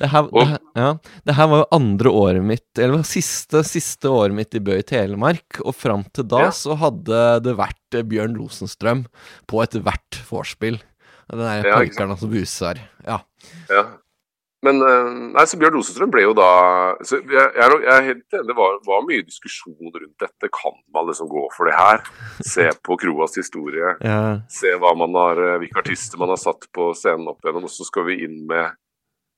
[0.00, 0.88] Det her, det, her, ja.
[1.26, 4.86] det her var jo andre året mitt, eller siste, siste året mitt i Bø i
[4.86, 6.54] Telemark, og fram til da Ja.
[6.54, 9.04] så hadde det vært eh, Bjørn Rosenstrøm
[9.50, 10.80] på ethvert vorspiel.
[11.30, 12.82] Den der Ja, ikke som buser.
[13.06, 13.20] Ja.
[13.70, 13.84] Ja.
[14.64, 16.48] Men eh, nei, så Bjørn Rosenstrøm ble jo da
[17.04, 20.50] så jeg, jeg, er, helt enig, Det var, var mye diskusjon rundt dette.
[20.54, 22.04] Kan man liksom gå for det her?
[22.44, 23.96] Se på kroas historie.
[24.10, 24.38] ja.
[24.52, 27.68] Se hva man har, eh, hvilke artister man har satt på scenen opp igjennom.
[27.68, 28.78] Og så skal vi inn med,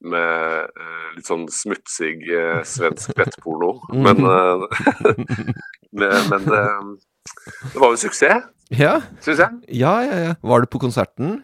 [0.06, 3.74] med eh, litt sånn smutsig eh, svensk nettporno.
[3.96, 5.26] Men, eh,
[5.98, 6.62] men, men det,
[7.72, 8.96] det var jo en suksess, ja.
[9.24, 9.60] syns jeg.
[9.82, 10.32] Ja, ja, ja.
[10.42, 11.40] Var du på konserten?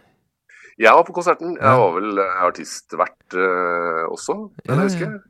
[0.81, 1.53] Jeg var på konserten.
[1.59, 4.79] Jeg var vel eh, artistvert uh, også, Ja, husker ja.
[4.79, 5.29] jeg husker.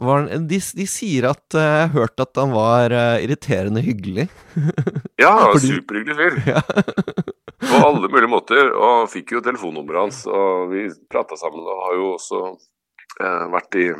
[0.00, 3.82] Var han, de, de sier at eh, Jeg har hørt at han var uh, irriterende
[3.84, 4.28] hyggelig.
[5.20, 6.38] Ja, han var superhyggelig fyr.
[6.54, 6.62] Ja.
[7.60, 8.70] På alle mulige måter.
[8.72, 11.60] Og fikk jo telefonnummeret hans, og vi prata sammen.
[11.68, 12.40] Og har jo også
[13.20, 13.90] uh, vært i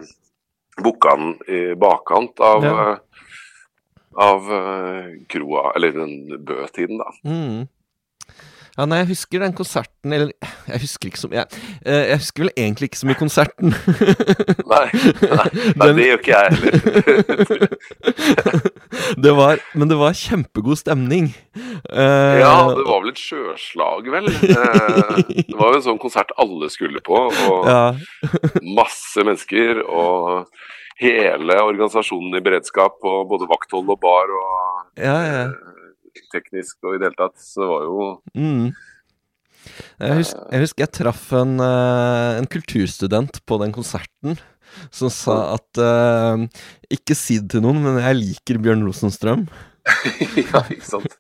[0.81, 2.93] Bukkan i bakkant av, Ja.
[2.95, 3.27] eh,
[4.17, 7.11] av eh, kroa, eller den Bø-tiden, da.
[7.27, 7.67] Mm.
[8.81, 10.31] Ja, nei, jeg husker den konserten Eller
[10.71, 11.43] jeg husker ikke så mye.
[11.43, 13.75] Jeg, eh, jeg husker vel egentlig ikke så mye konserten.
[14.71, 14.87] Nei,
[15.21, 17.71] nei, nei Den- det gjør ikke jeg heller.
[19.27, 21.31] det var, men det var kjempegod stemning.
[21.91, 24.31] Uh, Ja, det var vel et sjøslag, vel.
[24.31, 25.21] Eh,
[25.51, 27.83] Det var jo en sånn konsert alle skulle på, og ja,
[28.77, 29.83] masse mennesker.
[29.91, 30.47] Og
[31.01, 35.45] hele organisasjonen i beredskap, og både vakthold og bar og ja, ja.
[36.21, 37.37] Eh, teknisk og i det hele tatt.
[37.43, 38.71] Så var jo Mm.
[40.01, 44.39] Jeg husker, jeg husker jeg traff en, eh, en kulturstudent på den konserten
[44.95, 46.45] som sa at uh,
[46.93, 49.49] Ikke si det til noen, men jeg liker Bjørn Rosenstrøm.
[50.37, 51.15] Ja, ikke sant.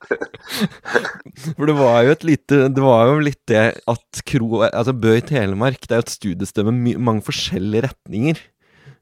[1.56, 5.14] For det var jo et lite Det var jo litt det at Kro Altså Bø
[5.16, 8.42] i Telemark, det er jo et studiested med my mange forskjellige retninger.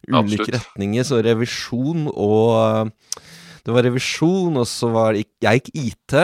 [0.08, 0.54] Ulike Absolutt.
[0.54, 1.04] retninger.
[1.04, 2.94] Så revisjon og
[3.68, 6.14] Det var revisjon, og så var det Jeg gikk IT,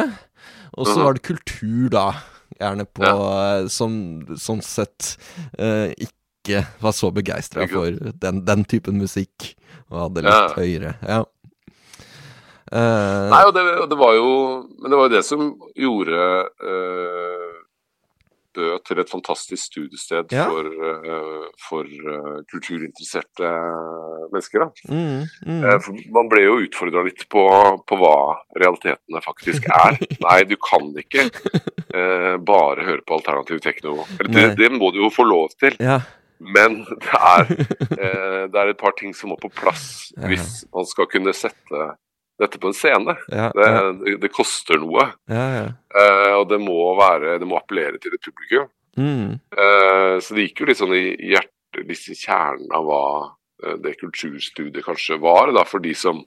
[0.78, 1.04] og så Mhm.
[1.04, 2.06] var det kultur, da.
[2.60, 3.68] Gjerne på ja.
[3.68, 5.16] Som sånn sett
[5.58, 7.90] eh, ikke var så begeistra for
[8.20, 9.54] den, den typen musikk.
[9.90, 10.48] Og hadde litt Ja.
[10.56, 10.94] høyere.
[11.04, 11.24] Ja.
[12.72, 14.30] Eh, Nei, og det, og det var jo
[14.80, 15.42] Men det var jo det som
[15.76, 16.16] gjorde
[16.64, 17.50] eh,
[18.54, 20.44] Bø til et fantastisk studiested Ja.
[20.46, 23.50] for, uh, for uh, kulturinteresserte
[24.32, 24.64] mennesker.
[24.64, 24.68] da.
[24.94, 25.64] mm, mm.
[25.64, 27.44] Uh, man ble jo utfordra litt på,
[27.88, 28.14] på hva
[28.60, 29.98] realitetene faktisk er.
[30.26, 33.96] Nei, du kan ikke eh, bare høre på alternativ tekno.
[34.30, 36.00] Det, det må du jo få lov til, Ja.
[36.38, 37.50] men det er,
[37.98, 41.84] eh, det er et par ting som må på plass hvis man skal kunne sette
[42.40, 43.14] dette på en scene.
[43.30, 45.66] Ja, Det, ja, det, det koster noe, ja, ja.
[45.94, 48.68] eh, og det må, være, det må appellere til et publikum.
[48.98, 49.38] Mm.
[49.58, 53.00] Eh, så det gikk jo litt sånn i hjertet, liksom kjernen av hva
[53.64, 56.24] eh, det kulturstudiet kanskje var, da, for de som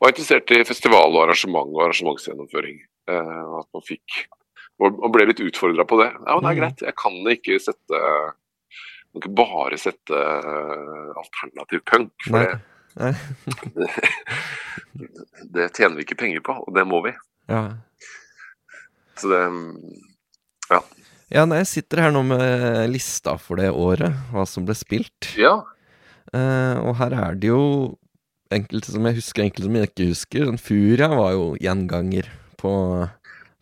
[0.00, 2.80] var interessert i festival og arrangement og arrangementsgjennomføring.
[3.08, 4.24] Eh, at man fikk
[4.82, 6.08] og ble litt utfordra på det.
[6.26, 6.60] Ja, men det er Mhm.
[6.64, 8.00] greit, jeg kan ikke sette
[9.14, 10.18] kan ikke bare sette
[11.20, 12.44] alternativ punk, for Nei.
[12.50, 12.60] det.
[12.94, 13.14] Det,
[15.56, 17.14] det tjener vi ikke penger på, og det må vi.
[17.50, 17.64] Ja.
[19.18, 19.42] Så det
[21.34, 25.32] ja, nei, jeg sitter her nå med lista for det året, hva som ble spilt.
[25.40, 25.56] Ja.
[26.34, 27.64] Eh, og her er det jo
[28.54, 30.46] enkelte som jeg husker, enkelte som jeg ikke husker.
[30.50, 32.28] Den Furia var jo gjenganger
[32.60, 32.74] på,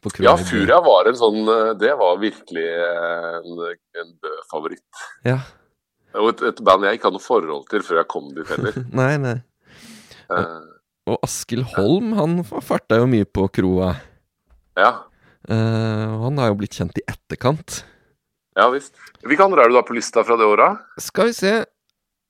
[0.03, 3.65] på Ja, Furia var en sånn eh, Det var virkelig en,
[4.03, 5.05] en Bø-favoritt.
[5.29, 5.41] Ja.
[6.19, 8.77] Og et, et band jeg ikke hadde noe forhold til før jeg kom dit heller.
[9.01, 9.37] Nei, nei.
[10.33, 10.61] Eh,
[11.13, 13.95] Og Askild Holm, han farta jo mye på kroa.
[14.79, 14.93] ja.
[15.51, 17.81] Uh, han har jo blitt kjent i etterkant.
[18.55, 18.93] ja visst.
[19.27, 20.79] Hvilke andre er du da på lista fra det året?
[21.03, 21.55] Skal vi se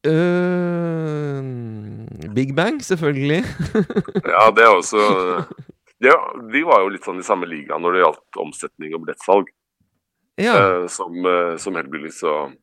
[0.09, 1.43] uh,
[2.33, 3.43] Big Bang, selvfølgelig.
[4.33, 5.03] Ja, det er også
[6.03, 6.17] ja,
[6.55, 9.53] Vi var jo litt sånn i samme liga når det gjaldt omsetning og billettsalg.
[10.41, 10.57] Ja.
[10.57, 12.57] Uh, som, uh, som Hellbillies og,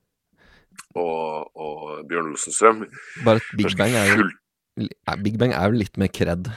[0.95, 2.85] og, og Bjørn Rosenstrøm.
[3.25, 4.29] Bare at Big Bang er jo
[5.23, 6.47] Big Bang er jo litt mer kred.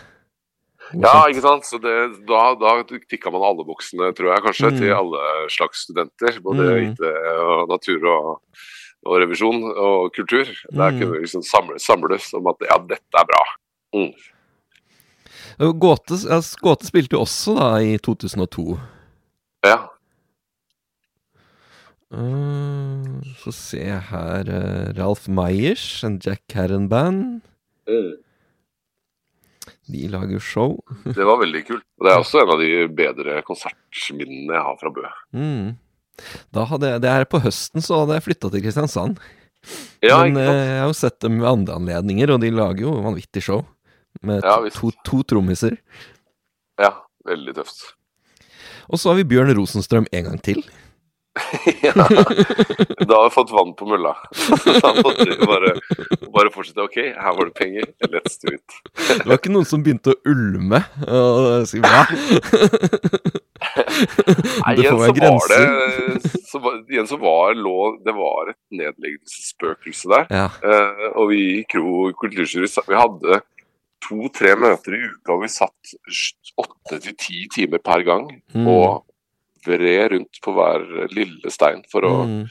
[0.93, 1.65] Ja, ikke sant.
[1.67, 1.93] Så det,
[2.29, 4.79] da, da tikka man alle boksene, tror jeg, kanskje, Mm.
[4.79, 6.41] til alle slags studenter.
[6.45, 6.93] Både Mm.
[6.93, 7.01] IT
[7.41, 8.43] og natur og,
[9.07, 10.45] og revisjon og kultur.
[10.71, 10.99] Der Mm.
[11.01, 13.43] kunne vi liksom samle, samles om at ja, dette er bra.
[13.95, 14.13] Mm.
[15.79, 18.79] Gåte, ja, Gåte spilte jo også da i 2002.
[19.65, 19.89] Ja.
[22.13, 27.41] Uh, så ser jeg her uh, Ralph Meyers en Jack Carran-band.
[29.93, 30.77] De lager show.
[31.17, 31.87] Det var veldig kult.
[31.99, 35.07] Og det er også en av de bedre konsertminnene jeg har fra Bø.
[35.37, 35.73] Mm.
[36.55, 39.23] Da hadde jeg, det er på høsten, så hadde jeg flytta til Kristiansand.
[40.03, 42.97] Ja, Men eh, jeg har jo sett dem ved andre anledninger, og de lager jo
[43.05, 43.65] vanvittig show.
[44.27, 45.79] Med Ja, to, to trommiser.
[46.83, 46.93] Ja,
[47.27, 47.85] veldig tøft.
[48.91, 50.61] Og så har vi Bjørn Rosenstrøm en gang til.
[51.87, 51.93] ja.
[51.97, 54.13] Da har vi fått vann på mølla.
[54.83, 55.71] Da måtte vi bare,
[56.35, 56.85] bare fortsette.
[56.85, 57.87] OK, her var det penger.
[58.13, 58.77] Let's do it.
[58.93, 62.03] Det var ikke noen som begynte å ulme og si hva?
[63.63, 65.13] Nei, igjen så var
[65.53, 65.63] det
[66.51, 66.61] så,
[66.91, 70.27] Igjen så var lå, det var et nedleggelsesspøkelse der.
[70.35, 70.49] Ja.
[70.65, 73.41] Uh, og vi i Kro kulturjury vi hadde
[74.03, 75.95] to-tre møter i uka, og vi satt
[76.61, 78.67] åtte til ti timer per gang Mm.
[78.69, 79.05] og
[79.67, 80.85] vred rundt på hver
[81.15, 82.49] lille stein for å Mm.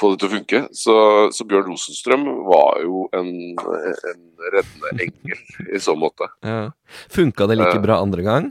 [0.00, 0.60] få det til å funke.
[0.74, 0.94] Så,
[1.32, 4.22] så Bjørn Rosenstrøm var jo en, en
[4.52, 6.28] reddende engel i så måte.
[6.42, 6.70] Ja.
[7.10, 7.82] Funka det like Eh.
[7.84, 8.50] bra andre gang?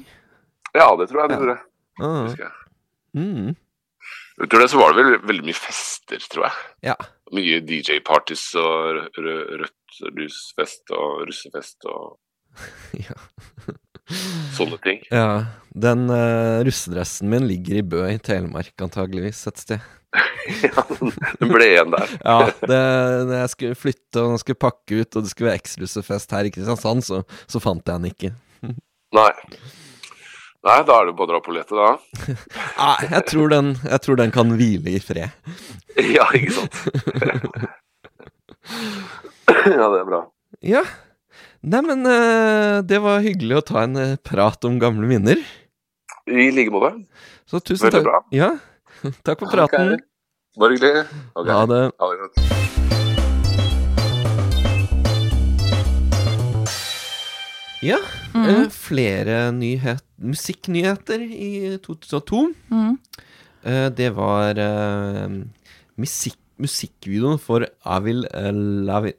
[0.74, 1.42] Ja, det tror jeg det Ja.
[1.42, 1.60] gjorde.
[2.02, 2.24] Ah.
[2.28, 2.54] husker jeg.
[3.16, 3.56] Mm.
[4.42, 6.56] Utover det så var det vel veldig mye fester, tror jeg.
[6.90, 6.96] Ja.
[7.34, 12.18] Mye DJ-parties og rø- rø- rødt lysfest og russefest og
[13.06, 13.14] Ja.
[14.58, 15.04] Sånne ting.
[15.12, 15.46] ja.
[15.74, 19.80] Den uh, russedressen min ligger i Bø i Telemark, antageligvis, et sted.
[20.62, 22.12] ja, den- ble igjen der.
[22.22, 22.82] Ja, det,
[23.32, 26.52] det, jeg skulle flytte og skulle pakke ut, og det skulle være eksklusivfest her i
[26.54, 28.32] Kristiansand, så, så fant jeg den ikke.
[29.18, 29.32] Nei.
[30.64, 32.38] Nei, da er det bare å dra på lettet, da.
[32.78, 35.34] Nei, jeg tror den, jeg tror den kan hvile i fred.
[35.98, 36.78] Ja, ikke sant.
[39.74, 40.22] ja, det er bra.
[40.64, 40.86] Ja.
[41.64, 45.40] Neimen, uh, det var hyggelig å ta en eh, prat om gamle minner.
[46.28, 46.90] I like måte.
[47.48, 48.10] Så tusen Veldig takk.
[48.10, 48.20] bra.
[48.36, 48.50] Ja,
[49.24, 49.94] takk for praten.
[49.96, 50.04] Ok.
[50.60, 51.06] Bare hyggelig.
[51.32, 51.54] Okay.
[51.56, 51.80] Ha det.
[51.88, 52.36] Ha det godt.
[57.80, 58.04] Ja,
[58.36, 58.70] mm -hmm.
[58.70, 62.54] flere nyhet, musikknyheter i 2002.
[62.68, 63.00] Mm.
[63.64, 65.30] Eh, det var eh,
[65.96, 68.28] musikk, musikkvideoen for Avil
[68.84, 69.14] Lavi...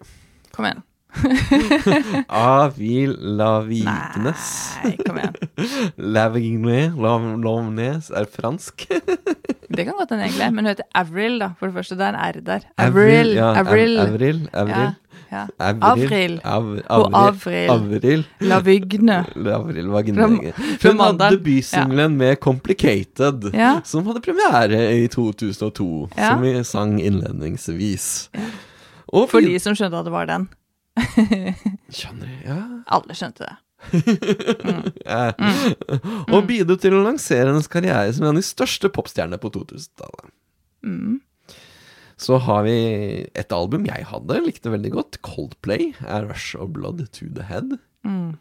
[0.52, 0.84] Kom igjen.
[2.28, 4.46] Avil Lavignes.
[4.84, 5.36] Nei, kom igjen.
[6.16, 8.86] Lavignes Lavignes er fransk.
[8.88, 10.50] Det kan godt hende, egentlig.
[10.54, 11.48] Men hun heter Avril, da.
[11.58, 12.66] For det første, det er en R der.
[12.78, 13.32] Avril, Avril.
[13.34, 13.98] ja, Avril.
[14.04, 14.92] Avril, Avril.
[15.34, 15.46] Ja.
[15.58, 15.82] Avril.
[15.82, 16.34] Avril.
[16.44, 17.70] Av- Og Avril.
[17.70, 18.26] Avril.
[18.40, 19.16] Lavigne.
[19.50, 23.50] Avril Hun hadde debutsingelen med 'Complicated',
[23.84, 26.28] som hadde premiere i 2002, Ja.
[26.30, 28.30] som vi sang innledningsvis.
[29.30, 30.48] For de som skjønte at det var den.
[31.96, 32.58] Skjønner, ja.
[32.94, 33.54] Alle skjønte det.
[35.04, 35.32] ja.
[35.36, 36.30] Mm.
[36.32, 40.30] Og bidro til å lansere hennes karriere som en av de største popstjernene på 2000-tallet.
[40.84, 41.18] Mm.
[42.20, 42.76] Så har vi
[43.34, 45.18] et album jeg hadde, likte veldig godt.
[45.26, 47.76] Coldplay, A Rush of Blood to the Head.
[48.06, 48.36] Mm.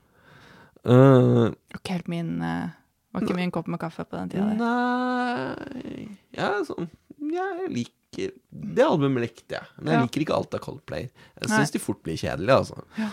[0.84, 1.50] Uh,
[1.88, 2.74] helt min uh,
[3.16, 4.50] Var ikke min kopp med kaffe på den tida.
[4.60, 6.90] nei Ja, sånn
[7.32, 8.32] Jeg lik, liker
[8.76, 10.06] Det albumet likte jeg, men jeg Ja.
[10.06, 11.10] liker ikke alt av Coldplay.
[11.42, 12.84] Jeg syns de fort blir kjedelige, altså.
[12.98, 13.10] Ja.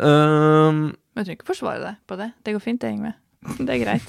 [0.00, 2.32] Um, Men du trenger ikke forsvare deg på det.
[2.44, 3.14] Det går fint, det, Ingve.
[3.60, 4.08] Det er greit.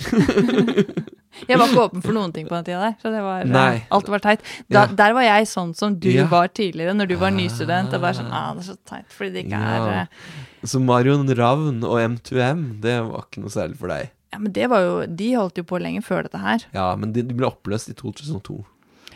[1.49, 3.51] jeg var ikke åpen for noen ting på den tida der, så det var, eh,
[3.51, 3.85] Nei.
[3.91, 4.41] alt var teit.
[4.71, 4.95] Da, Ja.
[5.03, 6.25] Der var jeg sånn som du Ja.
[6.31, 7.93] var tidligere, når du var nystudent.
[7.93, 10.01] Og bare sånn, ah, det er så teit, fordi det ikke er Ja.
[10.01, 10.07] eh,
[10.65, 14.09] så Marion Ravn og M2M, det var ikke noe særlig for deg.
[14.33, 16.59] Ja, men det var jo De holdt jo på lenge før dette her.
[16.73, 18.65] Ja, men de, de ble oppløst i 2002.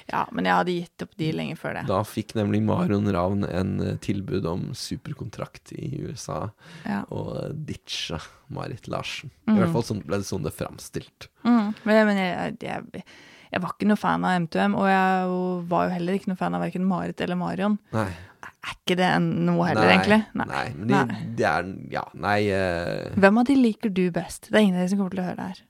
[0.09, 1.83] Ja, men jeg hadde gitt opp de lenge før det.
[1.89, 6.49] Da fikk nemlig Marion Ravn en eh, tilbud om superkontrakt i USA,
[6.87, 7.03] Ja.
[7.13, 8.17] og ditcha
[8.49, 9.29] Marit Larsen.
[9.45, 9.55] Mm.
[9.55, 11.27] I hvert fall sånn ble det sånn det framstilt.
[11.45, 13.03] Mm, men men jeg, jeg,
[13.51, 16.57] jeg var ikke noe fan av M2M, og jeg var jo heller ikke noe fan
[16.57, 17.77] av verken Marit eller Marion.
[17.93, 18.09] Nei.
[18.49, 20.19] Er ikke det noe heller, Nei, egentlig?
[20.41, 20.65] Nei.
[20.75, 21.21] men de, Nei.
[21.37, 23.13] de er Ja, nei uh...
[23.19, 24.49] Hvem av de liker du best?
[24.49, 25.61] Det er ingen av de som kommer til å høre det her.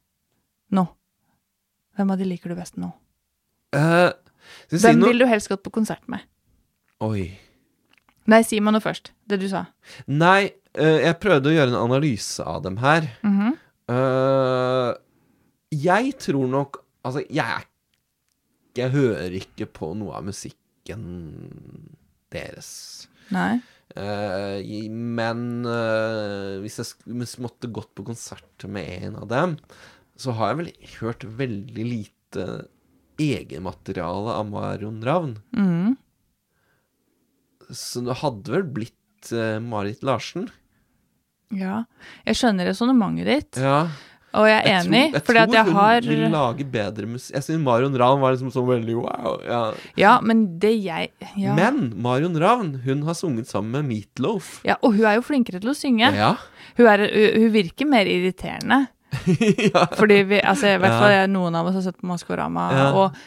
[0.79, 0.85] Nå.
[1.99, 2.91] Hvem av de liker du best nå?
[3.75, 4.09] eh,
[4.69, 6.25] Vi si Hvem vil du helst gått på konsert med?
[7.01, 7.31] Oi.
[8.29, 9.13] Nei, si meg noe først.
[9.29, 9.65] Det du sa.
[10.11, 13.07] Nei, uh, jeg prøvde å gjøre en analyse av dem her.
[13.23, 13.57] Mm -hmm.
[13.89, 14.93] uh,
[15.71, 17.63] jeg tror nok Altså, jeg
[18.75, 21.89] Jeg hører ikke på noe av musikken
[22.31, 23.07] deres.
[23.31, 23.61] Nei.
[23.95, 24.61] Uh,
[24.91, 25.65] men
[26.61, 29.57] hvis jeg måtte gått på konsert med en av dem,
[30.17, 32.67] så har jeg vel hørt veldig lite
[33.19, 35.35] egenmateriale av Marion Ravn.
[35.55, 35.95] Mm.
[37.69, 40.47] Så det hadde vel blitt uh, Marit Larsen.
[41.53, 41.83] Ja.
[42.27, 43.87] Jeg skjønner resonnementet ditt, Ja.
[44.37, 47.07] og jeg er Jeg enig, tror, jeg fordi at jeg hun har vil lage bedre
[47.09, 47.33] musikk.
[47.35, 49.39] Jeg syns Marion Ravn var liksom sånn veldig wow.
[49.45, 49.61] Ja.
[49.97, 51.55] Ja, men det jeg ja.
[51.57, 54.59] Men Marion Ravn, hun har sunget sammen med Meatloaf.
[54.65, 56.13] ja, Og hun er jo flinkere til å synge.
[56.13, 56.35] Ja.
[56.77, 58.87] Hun, er, hun hun virker mer irriterende.
[59.99, 61.27] Fordi vi, altså, i hvert fall ja.
[61.31, 62.87] noen av oss har sett på Maskorama, Ja.
[62.93, 63.19] og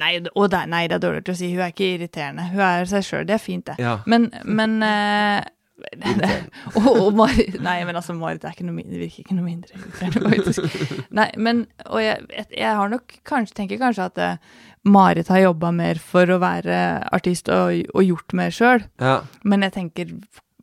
[0.00, 1.50] Nei, og det, nei, det er dårlig til å si.
[1.52, 2.46] Hun er ikke irriterende.
[2.48, 3.26] Hun er seg sjøl.
[3.28, 3.74] Det er fint, det.
[3.76, 3.98] Ja.
[4.08, 5.42] Men, men uh,
[5.76, 6.30] det,
[6.78, 9.76] og, og Marit Nei, men altså, Marit er ikke noe, mindre, virker ikke noe mindre
[9.76, 10.78] irriterende, faktisk.
[11.18, 15.74] Nei, men Og jeg, jeg, har nok kanskje tenker kanskje at uh, Marit har jobba
[15.76, 16.80] mer for å være
[17.12, 18.86] artist og, og gjort mer sjøl.
[19.02, 19.18] ja.
[19.44, 20.12] Men jeg tenker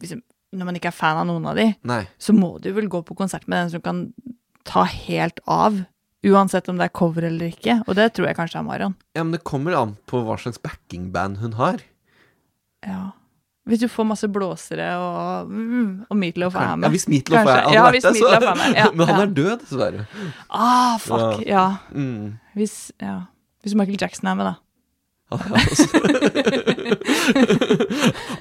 [0.01, 0.15] hvis,
[0.53, 2.03] når man ikke er fan av noen av de, Nei.
[2.21, 4.07] så må du vel gå på konsert med den som kan
[4.67, 5.81] ta helt av.
[6.23, 7.81] Uansett om det er cover eller ikke.
[7.83, 8.95] Og det tror jeg kanskje er Marion.
[9.15, 11.83] Ja, men det kommer an på hva slags backingband hun har.
[12.87, 13.11] Ja.
[13.67, 17.83] Hvis du får masse blåsere og, mm, og Meatloaf er Ja, hvis Meatloaf er, Ja,
[17.95, 18.79] hvis det, Meatloaf er med.
[18.79, 19.23] Ja, Men han ja.
[19.23, 20.07] er død, dessverre.
[20.49, 21.45] Ah, fuck.
[21.47, 21.67] Ja.
[21.91, 22.33] Mm.
[22.59, 23.21] Hvis, ja.
[23.63, 24.55] Hvis Michael Jackson er med, da.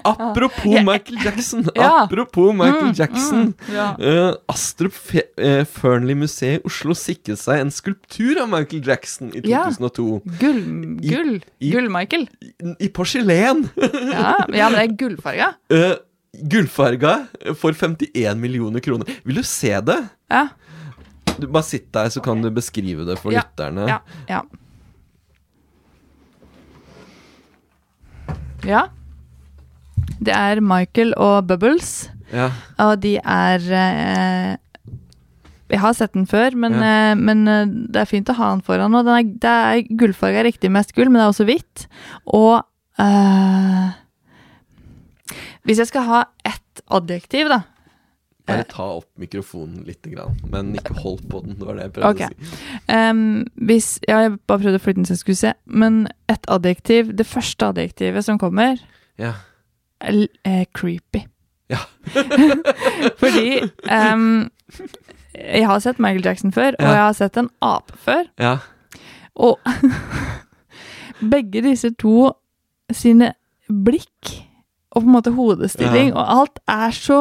[0.04, 0.80] Apropos.
[0.84, 1.64] Michael Jackson.
[1.74, 2.02] Ja.
[2.04, 3.54] Apropos Michael Mm, Jackson.
[3.68, 3.96] mm, ja.
[4.00, 9.40] Eh, Astrup Fe uh, Fearnley-museet i Oslo sikret seg en skulptur av Michael Jackson i
[9.48, 9.64] Ja.
[9.70, 10.20] 2002.
[10.40, 10.58] Gull.
[11.02, 11.36] I- Gull.
[11.62, 12.26] Gull-Michael.
[12.78, 13.68] I porselen!
[14.12, 15.46] Ja, ja, men det er gullfarga.
[15.72, 15.94] Uh,
[16.48, 17.14] Gullfarga
[17.60, 19.06] for 51 millioner kroner.
[19.24, 19.98] Vil du se det?
[20.32, 20.46] Ja.
[21.38, 23.86] Du Bare sitt der, så kan du beskrive det for Ja, lytterne.
[23.88, 23.98] Ja.
[24.28, 24.42] Ja.
[28.68, 28.86] Ja.
[30.22, 32.50] Det er Michael og Bubbles, Ja.
[32.78, 34.56] og de er eh,
[35.72, 37.12] Jeg har sett den før, men, Ja.
[37.12, 38.94] eh, men eh, det er fint å ha den foran.
[38.94, 39.44] Og den er, det
[39.88, 41.86] er gullfarga riktig mest gull, men det er også hvitt.
[42.26, 42.62] Og
[42.98, 43.90] eh,
[45.64, 47.62] Hvis jeg skal ha ett adjektiv, da
[48.46, 50.06] Bare ta opp mikrofonen litt,
[50.50, 51.54] men ikke hold på den.
[51.60, 52.26] Det var det jeg prøvde okay.
[52.26, 52.72] å si.
[52.90, 53.20] Um,
[53.68, 55.52] hvis, ja, jeg bare prøvde å flytte den så jeg skulle se.
[55.66, 56.00] Men
[56.32, 58.82] et adjektiv, det første adjektivet som kommer,
[59.22, 59.32] Ja.
[60.00, 61.22] er l- eh, creepy.
[61.70, 61.78] Ja.
[63.22, 64.50] Fordi um,
[65.38, 68.24] jeg har sett Michael Jackson før, og jeg har sett en ape før.
[68.42, 68.56] ja.
[69.34, 69.56] Og
[71.32, 72.32] begge disse to
[72.92, 73.30] sine
[73.70, 74.32] blikk
[74.92, 77.20] og på en måte hodestilling og alt er så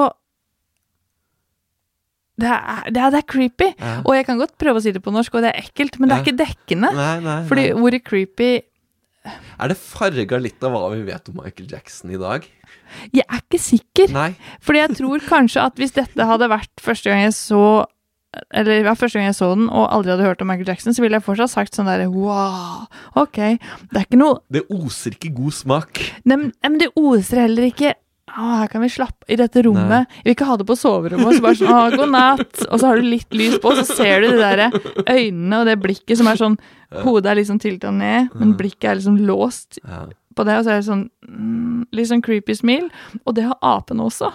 [2.42, 3.70] det er, det, er, det er creepy.
[3.78, 3.94] Ja.
[4.06, 6.10] Og jeg kan godt prøve å si det på norsk, og det er ekkelt, men
[6.12, 6.26] det er Ja.
[6.26, 6.92] ikke dekkende.
[6.98, 7.80] Nei, nei, Fordi nei.
[7.86, 8.52] ordet creepy
[9.62, 12.48] Er det farga litt av hva vi vet om Michael Jackson i dag?
[13.14, 14.10] Jeg er ikke sikker.
[14.12, 14.32] Nei.
[14.66, 17.86] Fordi jeg tror kanskje at hvis dette hadde vært første gang jeg så
[18.56, 21.04] Eller ja, første gang jeg så den og aldri hadde hørt om Michael Jackson, så
[21.04, 22.86] ville jeg fortsatt sagt sånn derre wow,
[23.20, 23.38] ok.
[23.92, 26.00] Det er ikke noe Det oser ikke god smak.
[26.24, 27.94] Nei, men nei, men det oser heller ikke
[28.38, 30.08] å, her kan vi slappe i dette rommet.
[30.22, 31.38] Vi vil ikke ha det på soverommet.
[31.38, 32.62] Så bare sånn, å, god natt.
[32.68, 34.64] Og så har du litt lys på, så ser du de der
[35.10, 36.60] øynene og det blikket som er sånn
[36.92, 39.78] Hodet er liksom tilta ned, men blikket er liksom låst
[40.36, 40.58] på det.
[40.60, 42.90] Og så er det sånn mm, litt sånn creepy smil.
[43.24, 44.28] Og det har apene også.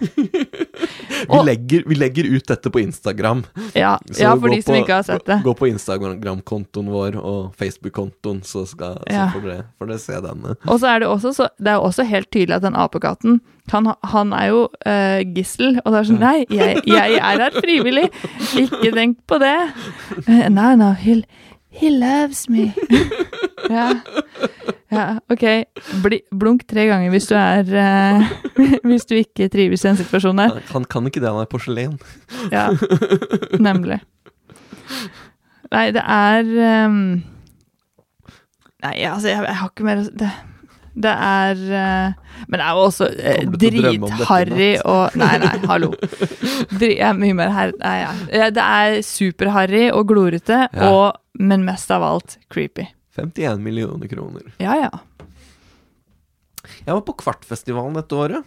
[1.30, 3.42] Vi legger, vi legger ut dette på Instagram.
[3.76, 5.40] Ja, ja for de som på- ikke har sett det.
[5.44, 9.28] Gå, på Instagram-kontoen vår og Facebook-kontoen, så, skal, så Ja.
[9.34, 10.56] får, dere, får dere se denne.
[10.66, 13.40] Og så er det også, så, det er også helt tydelig at den apekatten
[13.70, 17.54] han, han er jo uh, gissel, og det er sånn Nei, jeg, jeg er her
[17.60, 18.08] frivillig!
[18.58, 19.54] Ikke tenk på det!
[20.26, 21.20] Uh, nei, nei, he,
[21.70, 22.72] he loves me.
[23.70, 24.00] ja.
[24.90, 25.44] ja, OK.
[26.02, 28.30] Bli, blunk tre ganger hvis du er eh,
[28.88, 30.62] Hvis du ikke trives i den situasjonen der.
[30.74, 31.98] Han, kan ikke det, han er porselen.
[32.54, 32.68] Ja,
[33.60, 34.00] nemlig.
[35.70, 37.22] Nei, det er um,
[38.80, 40.14] Nei, altså, jeg, jeg har ikke mer å si.
[40.18, 40.30] det,
[41.04, 45.90] det er eh, Men det er jo også eh, dritharry og Nei, nei, hallo.
[46.72, 48.10] Dri, jeg er mye mer her Nei, ja.
[48.40, 50.90] Ja, Det er superharry og glorete, Ja.
[50.90, 52.86] og, men mest av alt creepy.
[53.18, 54.46] 51 millioner kroner.
[54.62, 54.90] Ja ja.
[56.86, 58.46] Jeg var på Kvartfestivalen dette året.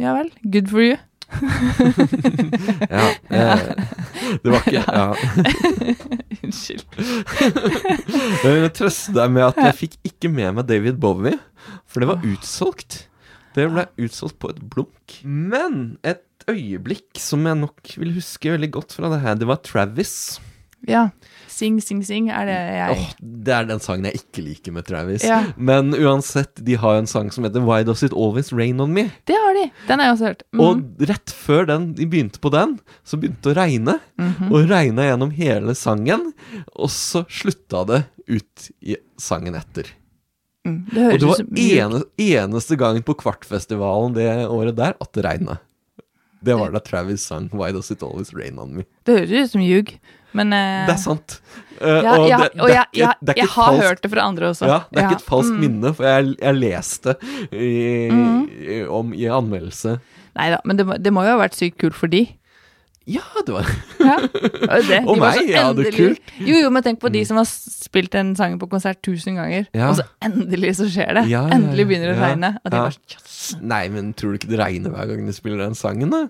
[0.00, 0.30] Ja vel.
[0.44, 0.98] Good for you.
[2.92, 3.60] Ja, eh,
[4.42, 5.14] det var ikke Ja.
[6.42, 6.84] Unnskyld.
[8.42, 11.36] Jeg vil trøste deg med at jeg fikk ikke med meg David Bowie,
[11.92, 13.02] for det var utsolgt.
[13.52, 15.18] Det ble utsolgt på et blunk.
[15.22, 19.60] Men et øyeblikk som jeg nok vil huske veldig godt fra det her, det var
[19.64, 20.40] Travis.
[20.88, 21.10] Ja.
[21.52, 23.10] Sing, sing, sing er det jeg Åh,
[23.46, 25.22] det er den sangen jeg ikke liker med Travis.
[25.26, 25.38] Ja.
[25.54, 28.90] Men uansett, de har jo en sang som heter Why Does It Always Rain On
[28.94, 29.06] Me?
[29.28, 29.68] Det har de.
[29.86, 30.44] Den har jeg også hørt.
[30.50, 30.64] Mm.
[30.66, 32.76] Og rett før den, de begynte på den,
[33.06, 33.98] så begynte det å regne.
[34.18, 34.50] Mhm.
[34.50, 36.30] Og regna gjennom hele sangen,
[36.74, 39.92] og så slutta det ut i sangen etter.
[40.66, 45.24] Mm, det Og det var ene, eneste gangen på Kvartfestivalen det året der at det
[45.26, 45.56] regna.
[46.42, 48.84] Det var da Travis sang 'Why Does It Always Rain On Me'.
[49.06, 49.92] Det høres ut som ljug,
[50.34, 51.40] men uh, Det er sant.
[51.80, 54.20] Eh, Ja, og det, og det jeg, jeg, det jeg har falskt- hørt det fra
[54.28, 54.66] andre også.
[54.66, 55.60] Ja, det er ikke et falskt mm.
[55.60, 57.14] minne, for jeg, jeg leste
[57.52, 58.48] i, Mm.
[58.62, 59.98] i, om i anmeldelse
[60.34, 62.22] Nei da, men det må jo ha vært sykt kult for de.
[63.10, 63.66] Ja, det var
[63.98, 64.16] Ja,
[64.86, 66.32] det, Og meg, så ja, det er kult.
[66.38, 66.46] Mm.
[66.46, 69.66] Jo, jo, men tenk på de som har spilt den sangen på konsert tusen ganger,
[69.74, 69.90] Ja.
[69.90, 71.26] og så endelig så skjer det.
[71.32, 72.52] Ja, endelig begynner det å regne.
[72.62, 72.86] Og de ja.
[72.86, 73.38] var sånn, yes.
[73.74, 76.26] Nei, men tror du ikke det regner hver gang de spiller den sangen, da?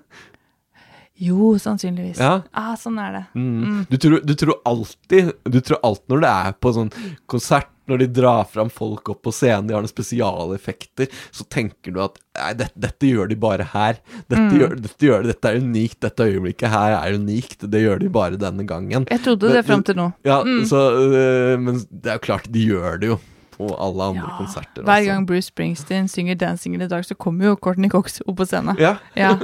[1.23, 2.19] Jo, sannsynligvis.
[2.19, 2.41] Ja.
[2.57, 3.23] Ah, sånn er det.
[3.39, 3.85] Mm.
[3.91, 6.91] Du, tror, du tror alltid Du tror alt når det er på sånn
[7.31, 11.93] konsert, når de drar fram folk opp på scenen, de har noen spesialeffekter, så tenker
[11.93, 13.99] du at nei, dette, dette gjør de bare her.
[14.29, 14.59] Dette, Mm.
[14.61, 16.01] gjør, dette, gjør, dette er unikt.
[16.01, 17.59] Dette øyeblikket her er unikt.
[17.71, 19.07] Det gjør de bare denne gangen.
[19.11, 20.13] Jeg trodde det Men- fram til nå.
[20.25, 20.63] Ja, Mm.
[20.65, 23.19] så, øh, men det er jo klart, de gjør det jo
[23.59, 24.83] på alle andre konserter.
[24.83, 28.37] Hver gang Bruce Springsteen synger 'Dancing in the Dark', så kommer jo Courtney Cox opp
[28.37, 28.79] på scenen.
[28.79, 28.97] Ja.
[29.17, 29.37] ja.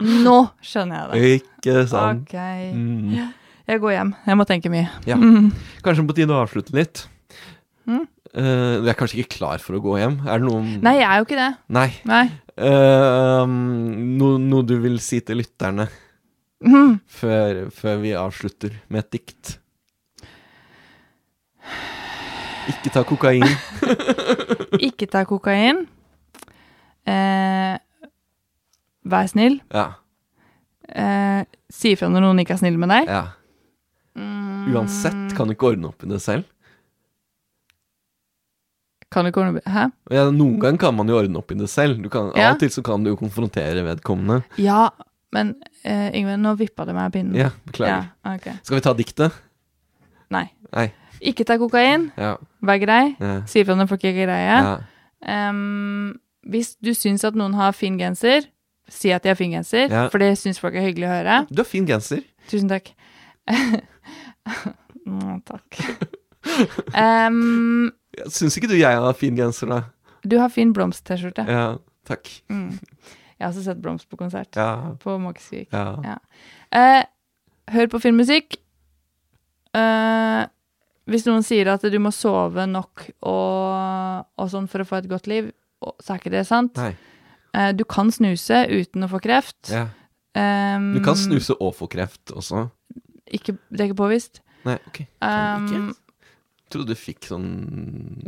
[0.00, 1.42] Nå skjønner jeg det.
[1.42, 2.22] Ikke sant?
[2.28, 2.34] Ok.
[2.74, 3.32] Mm.
[3.68, 4.14] Jeg går hjem.
[4.26, 4.88] Jeg må tenke mye.
[5.06, 5.16] Ja.
[5.16, 5.52] Mm.
[5.84, 7.06] Kanskje på tide å avslutte litt.
[7.90, 8.06] Mm.
[8.30, 10.20] Uh, du er kanskje ikke klar for å gå hjem?
[10.22, 11.48] Er det noen Nei, jeg er jo ikke det.
[11.74, 11.88] Nei.
[12.06, 12.26] Nei.
[12.54, 15.88] Uh, noe, noe du vil si til lytterne
[16.62, 17.00] mm.
[17.10, 19.56] før, før vi avslutter med et dikt?
[22.70, 23.46] Ikke ta kokain.
[24.90, 25.82] Ikke ta kokain.
[27.08, 27.74] Uh,
[29.10, 29.58] vær snill.
[29.74, 29.88] Ja.
[31.70, 33.10] Si ifra når noen ikke er snill med deg.
[33.10, 33.26] ja.
[34.18, 34.72] Mm.
[34.74, 36.46] Uansett, kan du ikke ordne opp i det selv?
[39.10, 39.88] Kan du ikke ordne Hæ?
[40.14, 41.98] Ja, noen ganger kan man jo ordne opp i det selv.
[42.02, 42.50] Du kan, Ja.
[42.50, 44.44] Av og til så kan du jo konfrontere vedkommende.
[44.62, 44.88] Ja,
[45.34, 47.34] men uh, Yngve, nå vippa det meg pinnen.
[47.38, 48.08] Ja, beklager.
[48.24, 48.54] Ja, okay.
[48.62, 49.34] Skal vi ta diktet?
[50.30, 50.46] Nei.
[50.70, 50.86] Nei.
[51.20, 52.08] Ikke ta kokain.
[52.16, 52.36] Ja.
[52.64, 53.02] Vær grei.
[53.20, 53.34] Ja.
[53.50, 54.56] Si ifra når folk er greie.
[54.62, 54.78] Ja.
[55.26, 56.14] Em,
[56.48, 58.46] hvis du syns at noen har fin genser,
[58.90, 61.40] si at de har fin genser, for det syns folk er hyggelig å høre.
[61.50, 62.22] Du har fin genser.
[62.50, 62.92] Tusen takk.
[65.10, 65.78] Nå, takk.
[66.96, 67.90] Em,
[68.28, 69.82] Syns ikke du jeg har fin genser, da?
[70.20, 71.46] du har fin blomst-T-skjorte.
[71.48, 72.28] Ja, takk.
[72.52, 72.74] Mm.
[73.40, 74.52] Jeg har også sett Blomst på konsert.
[74.52, 74.92] Ja.
[75.00, 75.70] På Måkesvik.
[75.72, 76.18] Ja.
[76.76, 77.04] Eh,
[77.72, 78.58] hør på filmmusikk.
[79.72, 80.42] Eh,
[81.08, 85.08] hvis noen sier at du må sove nok og, og sånn for å få et
[85.08, 85.48] godt liv,
[85.80, 86.76] så er ikke det sant.
[86.76, 89.72] Eh, du kan snuse uten å få kreft.
[89.72, 89.86] Ja.
[90.36, 92.68] Um, Du kan snuse og få kreft også.
[93.32, 94.44] Ikke, det er ikke påvist.
[94.68, 95.00] Nei, ok.
[95.24, 95.94] Um,
[96.70, 97.48] Trodde du fikk sånn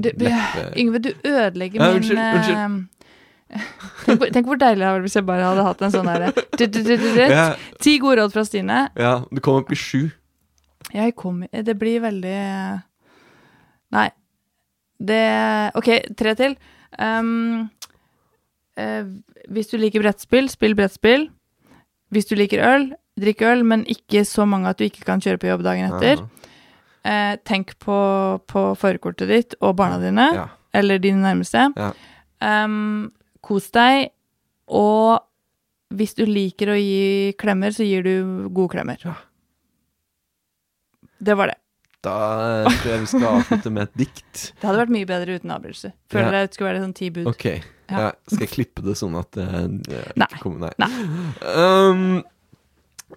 [0.02, 0.32] leppe...
[0.78, 2.59] Yngve, du ødelegger Ja, min unnskyld, unnskyld.
[2.59, 6.32] eh, tenk, hvor, deilig det hadde vært hvis jeg bare hadde hatt en sånn derre
[7.85, 8.81] Ti gode råd fra Stine.
[8.98, 10.09] Ja, du kom opp i sju.
[10.93, 12.39] Jeg kom Det blir veldig
[13.93, 14.09] Nei.
[15.02, 15.23] Det
[15.78, 16.56] OK, tre til.
[16.98, 17.69] Um,
[18.78, 19.05] uh,
[19.52, 21.28] hvis du liker brettspill, spill brettspill.
[22.12, 22.86] Hvis du liker øl,
[23.20, 26.24] drikk øl, men ikke så mange at du ikke kan kjøre på jobb dagen etter.
[27.04, 27.96] Eh, tenk på,
[28.46, 30.44] på førerkortet ditt og barna dine, Ja.
[30.72, 31.64] eller dine nærmeste.
[31.76, 31.92] Ja.
[32.42, 33.10] Um,
[33.42, 34.12] kos deg,
[34.70, 35.18] og
[35.92, 39.02] hvis du liker å gi klemmer, så gir du gode klemmer.
[41.22, 41.58] Det var det.
[42.02, 42.14] Da
[42.66, 44.40] eh, tror jeg vi skal avslutte med et dikt.
[44.58, 45.92] Det hadde vært mye bedre uten avbrytelser.
[46.10, 46.40] Føler Ja.
[46.46, 47.28] det skulle være sånn ti bud.
[47.30, 47.44] Ok.
[47.92, 48.08] Ja.
[48.26, 49.46] Skal jeg klippe det sånn at det
[49.90, 50.26] det Nei.
[50.30, 50.88] ikke kommer Nei.
[51.44, 52.22] Um,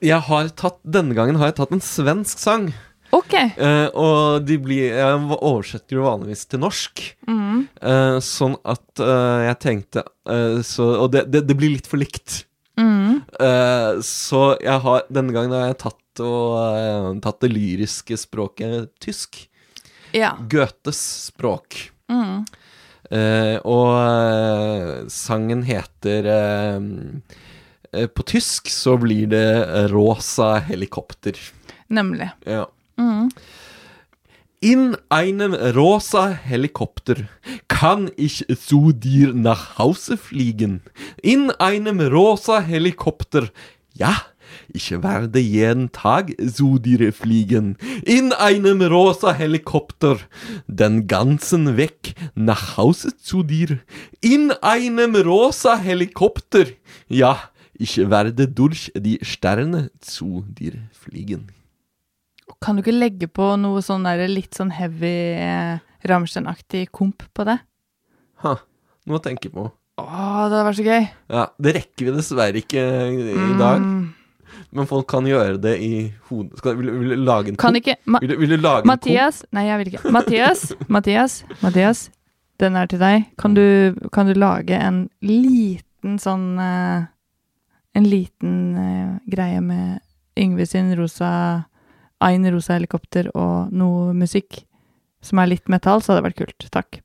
[0.03, 2.67] jeg har tatt Denne gangen har jeg tatt en svensk sang.
[3.15, 3.33] Ok.
[3.37, 7.03] Eh, og de blir Jeg oversetter jo vanligvis til norsk.
[7.29, 7.61] Mm.
[7.79, 12.01] Eh, sånn at eh, jeg tenkte eh, så, Og det, det, det blir litt for
[12.01, 12.43] likt.
[12.79, 13.21] Mm.
[13.39, 18.91] Eh, så jeg har Denne gangen har jeg tatt, og, eh, tatt det lyriske språket
[19.03, 19.45] tysk.
[20.15, 20.35] Ja.
[20.51, 21.01] Goethes
[21.31, 21.89] språk.
[22.11, 22.45] Mm.
[23.69, 26.25] Og sangen heter
[28.15, 31.37] På tysk så blir det 'Rosa helikopter'.
[31.87, 32.31] Nemlig.
[32.47, 32.65] Ja.
[32.97, 33.29] Mhm.
[34.61, 37.15] In einem rosa Helikopter
[37.67, 40.81] kann ich zu dir nach Hause fliegen.
[41.21, 43.49] In einem rosa Helikopter,
[43.93, 44.15] ja,
[44.73, 47.77] ich werde jeden Tag zu dir fliegen.
[48.05, 50.17] In einem rosa Helikopter,
[50.67, 53.79] den ganzen Weg nach Hause zu dir.
[54.21, 56.65] In einem rosa Helikopter,
[57.07, 57.39] ja,
[57.73, 61.54] ich werde durch die Sterne zu dir fliegen.
[62.61, 67.45] Kan du ikke legge på noe sånn der litt sånn heavy eh, Rammstein-aktig komp på
[67.47, 67.57] det?
[68.43, 68.55] Ha,
[69.09, 69.65] noe å tenke på.
[69.97, 70.11] Å, det
[70.51, 71.05] hadde vært så gøy.
[71.31, 72.83] Ja, Det rekker vi dessverre ikke
[73.15, 73.85] i dag.
[74.75, 75.91] Men folk kan gjøre det i
[76.29, 77.79] hodet Skal, vil, vil du lage en Kan komp?
[77.81, 80.11] ikke Ma vil, du, vil du lage Mathias Nei, jeg vil ikke.
[80.15, 80.61] Mathias,
[80.91, 82.01] Mathias, Mathias.
[82.61, 83.25] Den er til deg.
[83.41, 83.65] Kan du,
[84.15, 87.07] kan du lage en liten sånn eh,
[87.99, 89.99] En liten eh, greie med
[90.39, 91.31] Yngve sin rosa
[92.23, 94.63] Ein rosa helikopter og noe musikk
[95.25, 96.67] som er litt metall, så hadde det vært kult.
[96.73, 96.99] Takk.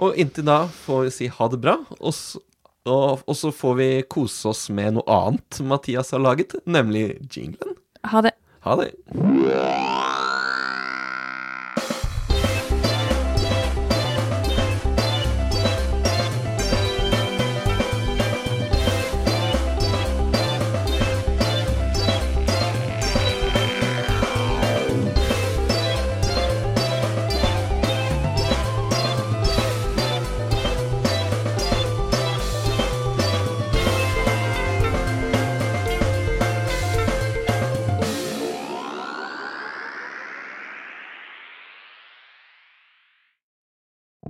[0.00, 1.76] Og inntil da får vi si ha det bra.
[1.98, 2.40] Og, så,
[2.88, 7.76] og, og så får vi kose oss med noe annet Mathias har laget, nemlig jinglen.
[8.06, 8.36] Ha det.
[8.66, 8.92] Ha det.